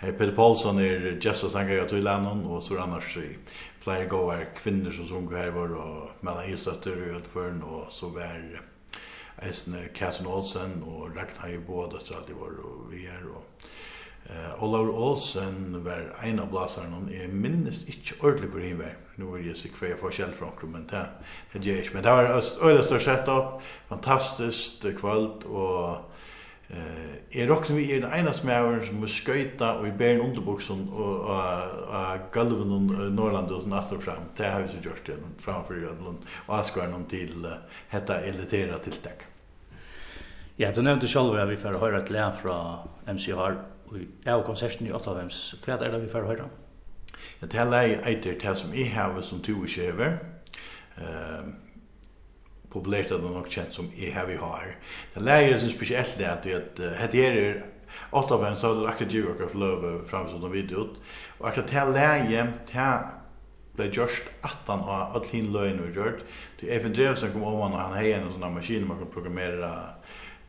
Här 0.00 0.12
Peter 0.12 0.32
Paulsson 0.32 0.78
är 0.78 1.18
gästa 1.20 1.48
sangare 1.48 1.84
i 1.84 1.88
Tylanon 1.88 2.44
och 2.44 2.62
så 2.62 2.78
annars 2.78 3.18
flera 3.80 4.04
gåvar 4.04 4.46
kvinnor 4.56 4.90
som 4.90 5.08
sjunger 5.08 5.36
här 5.36 5.50
var 5.50 5.74
och 5.74 6.10
mellan 6.20 6.44
Isötter 6.44 7.02
och 7.02 7.16
Ödförn 7.16 7.62
och 7.62 7.92
så 7.92 8.08
var 8.08 8.60
Eisne 9.42 9.88
Katrin 9.94 10.26
Olsen 10.26 10.82
og 10.82 11.16
Ragnar 11.16 11.48
i 11.54 11.58
båda 11.58 11.98
så 12.00 12.14
alltid 12.14 12.36
var 12.36 12.46
och 12.46 12.92
vi 12.92 13.06
är 13.06 13.26
och 13.36 13.44
Eh 14.28 14.64
Olav 14.64 14.90
Olsen 14.90 15.84
var 15.84 16.12
en 16.22 16.40
av 16.40 16.50
blasarna 16.50 16.96
och 16.96 17.12
jag 17.12 17.28
minns 17.28 17.86
inte 17.86 18.26
ordentligt 18.26 18.54
hur 18.54 18.68
han 18.68 18.78
var. 18.78 18.96
Nu 19.14 19.24
var 19.24 19.38
jag 19.38 19.56
så 19.56 19.68
kvar 19.68 19.94
för 20.00 20.10
själv 20.10 20.32
från 20.32 20.50
klubben 20.58 20.86
där. 20.90 21.10
Det 21.52 21.64
gör 21.64 21.76
jag. 21.76 21.94
Men 21.94 22.02
det 22.02 22.10
var 22.10 22.68
öle 22.70 22.82
sett 22.82 23.02
setup, 23.02 23.44
fantastiskt 23.88 24.98
kvalt 24.98 25.44
och 25.44 25.90
eh 26.68 27.08
jag 27.30 27.48
rockade 27.48 27.74
vi 27.74 27.92
i 27.92 28.00
den 28.00 28.12
ena 28.12 28.32
smären 28.32 28.86
som 28.86 29.06
sköta 29.06 29.78
och 29.78 29.88
i 29.88 29.92
bären 29.92 30.20
underboxen 30.20 30.88
och 30.88 31.18
och 31.18 32.32
galven 32.32 32.72
och 32.72 33.12
Norrland 33.12 33.50
och 33.50 33.62
sånt 33.62 33.74
efter 33.74 33.98
fram. 33.98 34.22
Det 34.36 34.48
har 34.48 34.62
vi 34.62 34.68
så 34.68 34.76
gjort 34.76 35.06
det 35.06 35.12
framför 35.38 35.74
Ödlund 35.74 36.18
och 36.46 36.58
Askar 36.58 36.88
någon 36.88 37.04
till 37.04 37.46
hetta 37.88 38.20
elitera 38.20 38.78
tilltag. 38.78 39.12
Ja, 40.56 40.72
du 40.72 40.82
nevnte 40.82 41.06
själv 41.06 41.34
att 41.34 41.48
vi 41.48 41.56
får 41.56 41.72
höra 41.72 41.98
ett 41.98 42.10
län 42.10 42.32
från 42.42 42.78
MCR 43.06 43.54
i 43.96 44.28
av 44.28 44.44
konserten 44.46 44.86
i 44.86 44.92
8-vems. 44.92 45.38
Hva 45.64 45.78
er 45.78 45.94
det 45.94 46.02
vi 46.02 46.10
får 46.12 46.28
høre? 46.28 46.48
Ja, 47.40 47.46
det 47.46 47.58
er 47.58 47.70
leie 47.70 48.02
eiter 48.06 48.36
det 48.38 48.56
som 48.58 48.74
jeg 48.74 48.92
har 48.94 49.16
som 49.22 49.40
to 49.44 49.56
og 49.62 49.70
kjever. 49.70 50.18
Uh, 50.98 51.48
populært 52.72 53.12
er 53.14 53.22
det 53.22 53.32
nok 53.32 53.50
kjent 53.50 53.74
som 53.74 53.90
jeg 53.96 54.12
har 54.14 54.28
vi 54.28 54.36
har. 54.40 54.74
Det 55.14 55.22
er 55.22 55.28
leie 55.28 55.58
som 55.58 55.72
spesielt 55.72 56.18
det 56.18 56.28
at 56.28 56.44
det 56.44 56.60
at 56.78 57.14
er 57.14 57.62
Åtta 58.10 58.54
så 58.54 58.72
en 58.72 58.82
det 58.82 58.88
akkurat 58.88 59.12
ju 59.12 59.26
och 59.26 59.50
flöv 59.50 60.04
fram 60.04 60.28
som 60.28 60.40
de 60.40 60.52
videot. 60.52 61.00
Og 61.38 61.48
akkurat 61.48 61.68
det 61.70 61.76
er 61.76 61.92
leie 61.92 62.52
det 62.72 62.98
ble 63.78 63.86
gjørst 63.94 64.26
at 64.42 64.66
han 64.66 64.80
har 64.82 65.12
alt 65.14 65.30
hin 65.30 65.52
løgn 65.54 65.80
og 65.80 65.94
gjørt. 65.94 66.24
Det 66.60 66.68
er 66.68 66.80
Even 66.80 66.94
Drevsen 66.94 67.32
kom 67.32 67.44
om 67.46 67.60
han, 67.62 67.76
og 67.76 67.80
han 67.80 67.98
heier 68.00 68.18
en 68.18 68.32
sånn 68.32 68.54
maskin 68.54 68.86
man 68.88 68.98
kan 68.98 69.12
programmere 69.12 69.70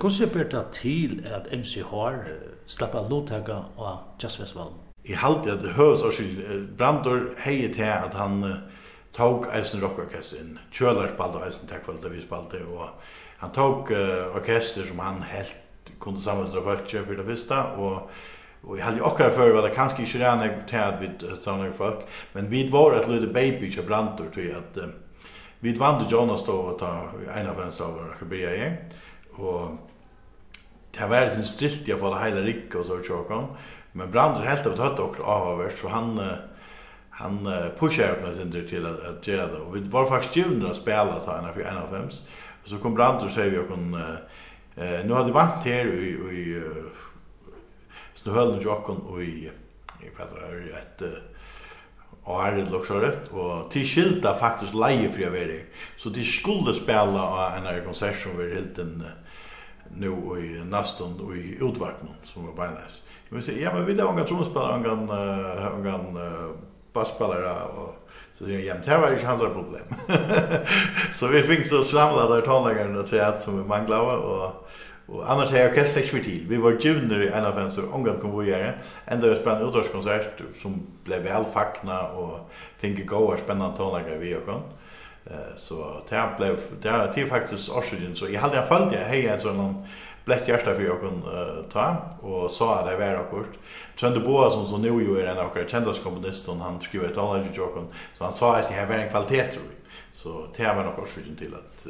Hvordan 0.00 0.40
er 0.40 0.44
det 0.44 0.64
til 0.72 1.22
at 1.24 1.46
MC 1.52 1.76
MCH 1.78 1.92
slapper 2.66 3.08
lovtaga 3.08 3.62
av 3.78 3.98
jazzfestivalen? 4.22 4.74
Jeg 5.08 5.16
halte 5.18 5.52
at 5.52 5.62
høres 5.76 6.02
også 6.02 6.22
Brandor 6.78 7.30
heier 7.44 7.72
til 7.72 7.88
at 7.88 8.14
han 8.14 8.44
tok 9.16 9.46
eisen 9.56 9.80
rockorkester 9.80 10.42
inn. 10.42 10.58
Kjølar 10.72 11.08
spalte 11.14 11.44
eisen 11.46 11.68
til 11.68 11.80
kvalitet 11.84 12.12
vi 12.12 12.20
spalte, 12.20 12.60
og 12.68 12.88
han 13.40 13.54
tok 13.56 13.90
uh, 13.90 14.36
orkester 14.36 14.84
som 14.84 15.00
han 15.00 15.22
helt 15.30 15.56
kunde 15.98 16.20
sammenstå 16.20 16.62
folk 16.62 16.90
for 16.90 17.14
det 17.14 17.26
første, 17.26 17.54
og 17.56 18.10
Og 18.66 18.76
jeg 18.76 18.84
hadde 18.84 19.02
okkar 19.02 19.30
før 19.30 19.52
var 19.54 19.62
det 19.62 19.76
kanskje 19.76 20.02
ikke 20.02 20.20
rann 20.24 20.40
jeg 20.42 20.54
til 20.66 20.76
at 20.76 20.96
vi 21.00 21.08
samlet 21.40 21.74
folk, 21.74 22.00
men 22.34 22.50
vi 22.50 22.64
var 22.72 22.96
et 22.96 23.08
lille 23.08 23.32
baby 23.32 23.68
ikke 23.68 23.82
brantor 23.86 24.26
til 24.34 24.48
at 24.50 24.80
um, 24.82 24.94
vi 25.60 25.74
vant 25.78 26.02
til 26.02 26.10
Jonas 26.12 26.42
då 26.42 26.52
og 26.52 26.78
ta 26.78 26.90
en 27.40 27.46
av 27.46 27.62
hans 27.62 27.80
av 27.80 27.94
og 27.94 28.10
akkurat 28.10 28.30
byrja 28.30 28.72
og 29.38 29.78
det 30.96 31.08
var 31.08 31.28
sin 31.28 31.44
stilt 31.44 31.88
jag 31.88 32.00
får 32.00 32.16
hela 32.16 32.40
rikka 32.40 32.78
och 32.78 32.86
så 32.86 33.02
tjockon 33.02 33.56
men 33.92 34.10
Brander 34.10 34.40
helt 34.40 34.66
av 34.66 34.78
hött 34.78 34.98
och 34.98 35.20
avvärst 35.20 35.78
så 35.78 35.88
han 35.88 36.20
han 37.10 37.44
pushar 37.78 38.10
upp 38.10 38.36
sin 38.36 38.46
inte 38.46 38.68
till 38.68 38.86
att, 38.86 39.04
att 39.04 39.26
göra 39.26 39.46
det 39.46 39.58
och 39.58 39.76
vi 39.76 39.80
var 39.80 40.06
faktiskt 40.06 40.36
givna 40.36 40.70
att 40.70 40.76
spela 40.76 41.20
ta 41.20 41.38
en 41.38 41.54
för 41.54 41.60
en 41.60 41.76
av 41.76 41.94
fems 41.94 42.22
och 42.62 42.68
så 42.68 42.78
kom 42.78 42.94
Brander 42.94 43.26
och 43.26 43.32
säger 43.32 43.50
vi 43.50 43.58
och 43.58 43.98
eh, 44.84 45.06
nu 45.06 45.12
hade 45.12 45.32
vant 45.32 45.64
här 45.64 45.86
i, 45.86 46.08
i 46.08 46.62
Snöhölden 48.14 48.60
tjockon 48.60 48.96
och 48.96 49.22
i 49.22 49.50
jag 50.00 50.26
vet 50.26 50.32
inte 50.32 50.78
ett 50.78 51.02
och 52.26 52.44
är 52.44 52.52
det 52.52 52.76
också 52.76 52.94
rätt 52.94 53.28
och 53.28 53.70
till 53.70 53.86
skilda 53.86 54.34
faktiskt 54.34 54.74
leje 54.74 55.12
för 55.12 55.22
jag 55.22 55.30
vet 55.30 55.66
så 55.96 56.08
de 56.08 56.24
skulle 56.24 56.74
spela 56.74 57.56
en 57.56 57.84
konsert 57.84 58.22
som 58.22 58.38
vi 58.38 58.54
helt 58.54 58.78
en 58.78 59.04
uh, 59.06 59.25
nu 59.98 60.08
i 60.38 60.64
nästan 60.64 61.20
och 61.20 61.36
i 61.36 61.58
utvaktning 61.60 62.14
som 62.22 62.46
var 62.46 62.52
beinäs. 62.52 63.02
Jag 63.28 63.36
vill 63.36 63.44
säga, 63.44 63.60
ja 63.60 63.74
men 63.74 63.86
vi 63.86 63.94
där 63.94 64.04
unga 64.04 64.24
trumspelare, 64.24 64.76
unga, 64.76 64.90
unga 65.70 65.94
uh, 65.94 66.50
basspelare 66.92 67.52
och 67.76 67.94
så 68.38 68.44
säger 68.44 68.60
jag, 68.60 68.76
det 68.84 68.98
var 68.98 69.12
inte 69.12 69.26
hans 69.26 69.40
problem. 69.40 69.84
så 71.12 71.26
vi 71.26 71.42
fick 71.42 71.66
så 71.66 71.84
samla 71.84 72.28
där 72.28 72.40
tonläggaren 72.40 73.00
och 73.00 73.08
säga 73.08 73.26
att 73.26 73.42
som 73.42 73.62
vi 73.62 73.68
manglade 73.68 74.16
och 74.16 74.68
Och 75.08 75.30
annars 75.30 75.50
har 75.50 75.68
orkester 75.68 76.00
ikke 76.00 76.22
til. 76.22 76.48
Vi 76.48 76.56
var 76.56 76.80
junior 76.84 77.22
i 77.22 77.28
en 77.28 77.44
av 77.44 77.54
dem 77.54 77.70
så 77.70 77.82
omgått 77.92 78.20
kom 78.20 78.38
vi 78.38 78.50
göra. 78.50 78.72
Enda 79.06 79.28
vi 79.28 79.36
spennende 79.36 79.66
en 79.66 80.52
som 80.62 80.82
blev 81.04 81.22
väl 81.22 81.44
og 81.44 82.24
och 82.24 82.50
gode 82.82 83.02
goa 83.02 83.36
spännande 83.36 83.76
tonläggare 83.76 84.18
vi 84.18 84.34
og 84.36 84.44
kom. 84.44 84.62
Eh 85.30 85.56
så 85.56 86.02
det 86.08 86.34
blev 86.36 86.60
det 86.82 87.12
det 87.14 87.26
faktiskt 87.26 87.70
Oxygen 87.70 88.16
så 88.16 88.28
jag 88.28 88.40
hade 88.40 88.66
fallit 88.66 88.92
jag 88.92 89.00
hej 89.00 89.30
alltså 89.30 89.52
någon 89.52 89.86
blätt 90.24 90.48
hjärta 90.48 90.74
för 90.74 90.82
jag 90.82 91.00
kan 91.00 91.22
ta 91.72 91.96
och 92.20 92.50
så 92.50 92.74
är 92.74 92.90
det 92.90 92.96
varit 92.96 93.30
kort. 93.30 93.58
Trönde 93.96 94.20
Boa 94.20 94.50
som 94.50 94.66
så 94.66 94.78
nu 94.78 94.88
ju 94.88 95.20
är 95.20 95.26
en 95.26 95.38
av 95.38 95.98
komponist 96.02 96.48
och 96.48 96.56
han 96.56 96.80
skrev 96.80 97.04
ett 97.04 97.18
alla 97.18 97.44
jokon 97.54 97.88
så 98.14 98.24
han 98.24 98.32
sa 98.32 98.56
att 98.56 98.68
det 98.68 98.74
här 98.74 98.86
var 98.86 98.94
en 98.94 99.10
kvalitet 99.10 99.42
tror 99.42 99.64
jag. 99.64 99.92
Så 100.12 100.46
det 100.56 100.74
var 100.74 100.84
nog 100.84 100.98
Oxygen 100.98 101.36
till 101.36 101.54
att 101.54 101.86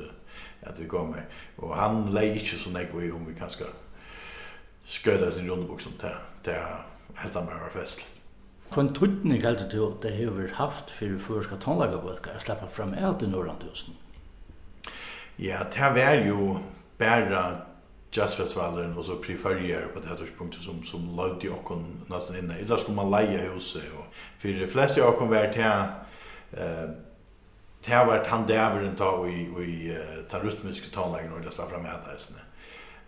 att 0.62 0.78
vi 0.78 0.84
går 0.84 1.04
med 1.06 1.22
och 1.56 1.76
han 1.76 2.14
lei 2.14 2.32
inte 2.32 2.56
så 2.56 2.70
nek 2.70 2.88
vi 2.94 3.12
om 3.12 3.26
vi 3.26 3.34
kanske 3.38 3.64
sköda 4.84 5.30
sin 5.30 5.50
rundbok 5.50 5.80
som 5.80 5.92
det 6.00 6.16
det 6.44 6.62
helt 7.14 7.36
annorlunda 7.36 7.68
festligt. 7.68 8.20
Kvann 8.72 8.94
tutning 8.94 9.42
heldur 9.42 9.68
til 9.70 9.92
det 10.02 10.16
hefur 10.16 10.50
haft 10.58 10.90
fyrir 10.90 11.20
førska 11.22 11.58
tónleikabólkar 11.62 12.36
að 12.36 12.44
sleppa 12.48 12.66
fram 12.72 12.94
eit 12.94 13.22
i 13.22 13.30
Norrlandhusen. 13.30 13.94
Ja, 15.38 15.62
det 15.72 15.90
var 15.94 16.14
jo 16.26 16.58
bæra 16.98 17.44
jazzfestivalen 18.16 18.96
og 18.96 19.04
så 19.04 19.18
preferier 19.22 19.88
på 19.94 20.00
det 20.00 20.08
här 20.08 20.16
tidspunktet 20.16 20.62
som, 20.62 20.82
som 20.82 21.16
lovde 21.16 21.48
okkon 21.48 21.84
nästan 22.06 22.36
inne. 22.36 22.60
Illa 22.60 22.78
skulle 22.78 22.96
man 22.96 23.10
leia 23.10 23.52
huset 23.52 23.82
og 23.98 24.04
för 24.38 24.48
de 24.48 24.66
fleste 24.66 25.04
okkon 25.04 25.30
var 25.30 25.52
til 25.52 25.62
eh, 26.60 26.88
det 27.86 28.06
var 28.06 28.24
tandæveren 28.24 28.96
ta 28.96 29.04
og 29.04 29.30
i, 29.30 29.48
og 29.54 29.62
i 29.62 29.92
ta 30.30 30.38
rytmiske 30.38 30.90
tónleikin 30.90 31.36
og 31.36 31.44
det 31.44 31.54
slapp 31.54 31.70
fram 31.70 31.82
med 31.82 32.08
eisne. 32.14 32.40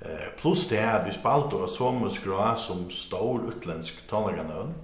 Eh, 0.01 0.29
plus 0.37 0.69
det 0.69 0.79
er 0.79 0.91
at 0.91 1.07
vi 1.07 1.13
spalte 1.13 1.57
og 1.57 1.69
så 1.69 1.91
muskra 1.91 2.55
som 2.57 2.91
stor 2.91 3.41
utländsk 3.41 4.05
tónleikanøvn 4.11 4.75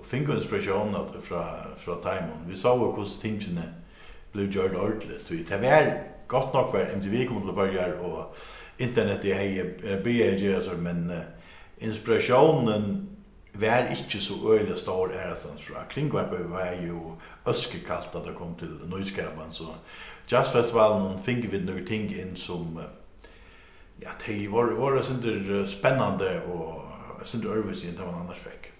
och 0.00 0.06
fick 0.06 0.28
inspiration 0.28 0.94
att 0.94 1.24
från 1.24 1.44
från 1.76 2.00
Timon. 2.00 2.46
Vi 2.48 2.56
såg 2.56 2.86
hur 2.86 2.92
kost 2.92 3.20
tingene 3.20 3.62
blev 4.32 4.50
gjort 4.50 4.74
ordentligt. 4.74 5.26
Så 5.26 5.34
det 5.34 5.58
var 5.58 6.02
gott 6.26 6.54
nog 6.54 6.72
var 6.72 6.80
MTV 6.80 7.26
kom 7.26 7.42
till 7.42 7.50
varje 7.50 7.94
och 7.94 8.36
internet 8.76 9.24
i 9.24 9.32
hej 9.32 9.74
BG 10.04 10.54
alltså 10.54 10.72
men 10.72 11.12
inspirationen 11.78 13.08
var 13.52 13.90
inte 13.90 14.18
så 14.18 14.54
öle 14.54 14.76
stor 14.76 15.14
är 15.14 15.30
alltså 15.30 15.48
så 15.58 15.72
kring 15.90 16.10
var 16.10 16.22
var 16.22 16.72
ju 16.82 17.00
öskekallt 17.46 18.14
att 18.14 18.26
det 18.26 18.32
kom 18.32 18.54
till 18.54 18.78
nyskapen 18.96 19.50
så 19.50 19.66
jazzfestivalen 20.26 21.22
fick 21.22 21.52
vi 21.52 21.60
några 21.60 21.86
ting 21.86 22.14
in 22.20 22.36
som 22.36 22.80
ja 24.00 24.10
det 24.26 24.48
var 24.48 24.70
var 24.70 24.94
det 24.94 25.10
inte 25.10 25.70
spännande 25.70 26.40
och 26.40 26.82
sen 27.26 27.40
det 27.40 27.48
övervis 27.48 27.84
inte 27.84 28.02
vad 28.02 28.14
annars 28.14 28.38
fick. 28.38 28.72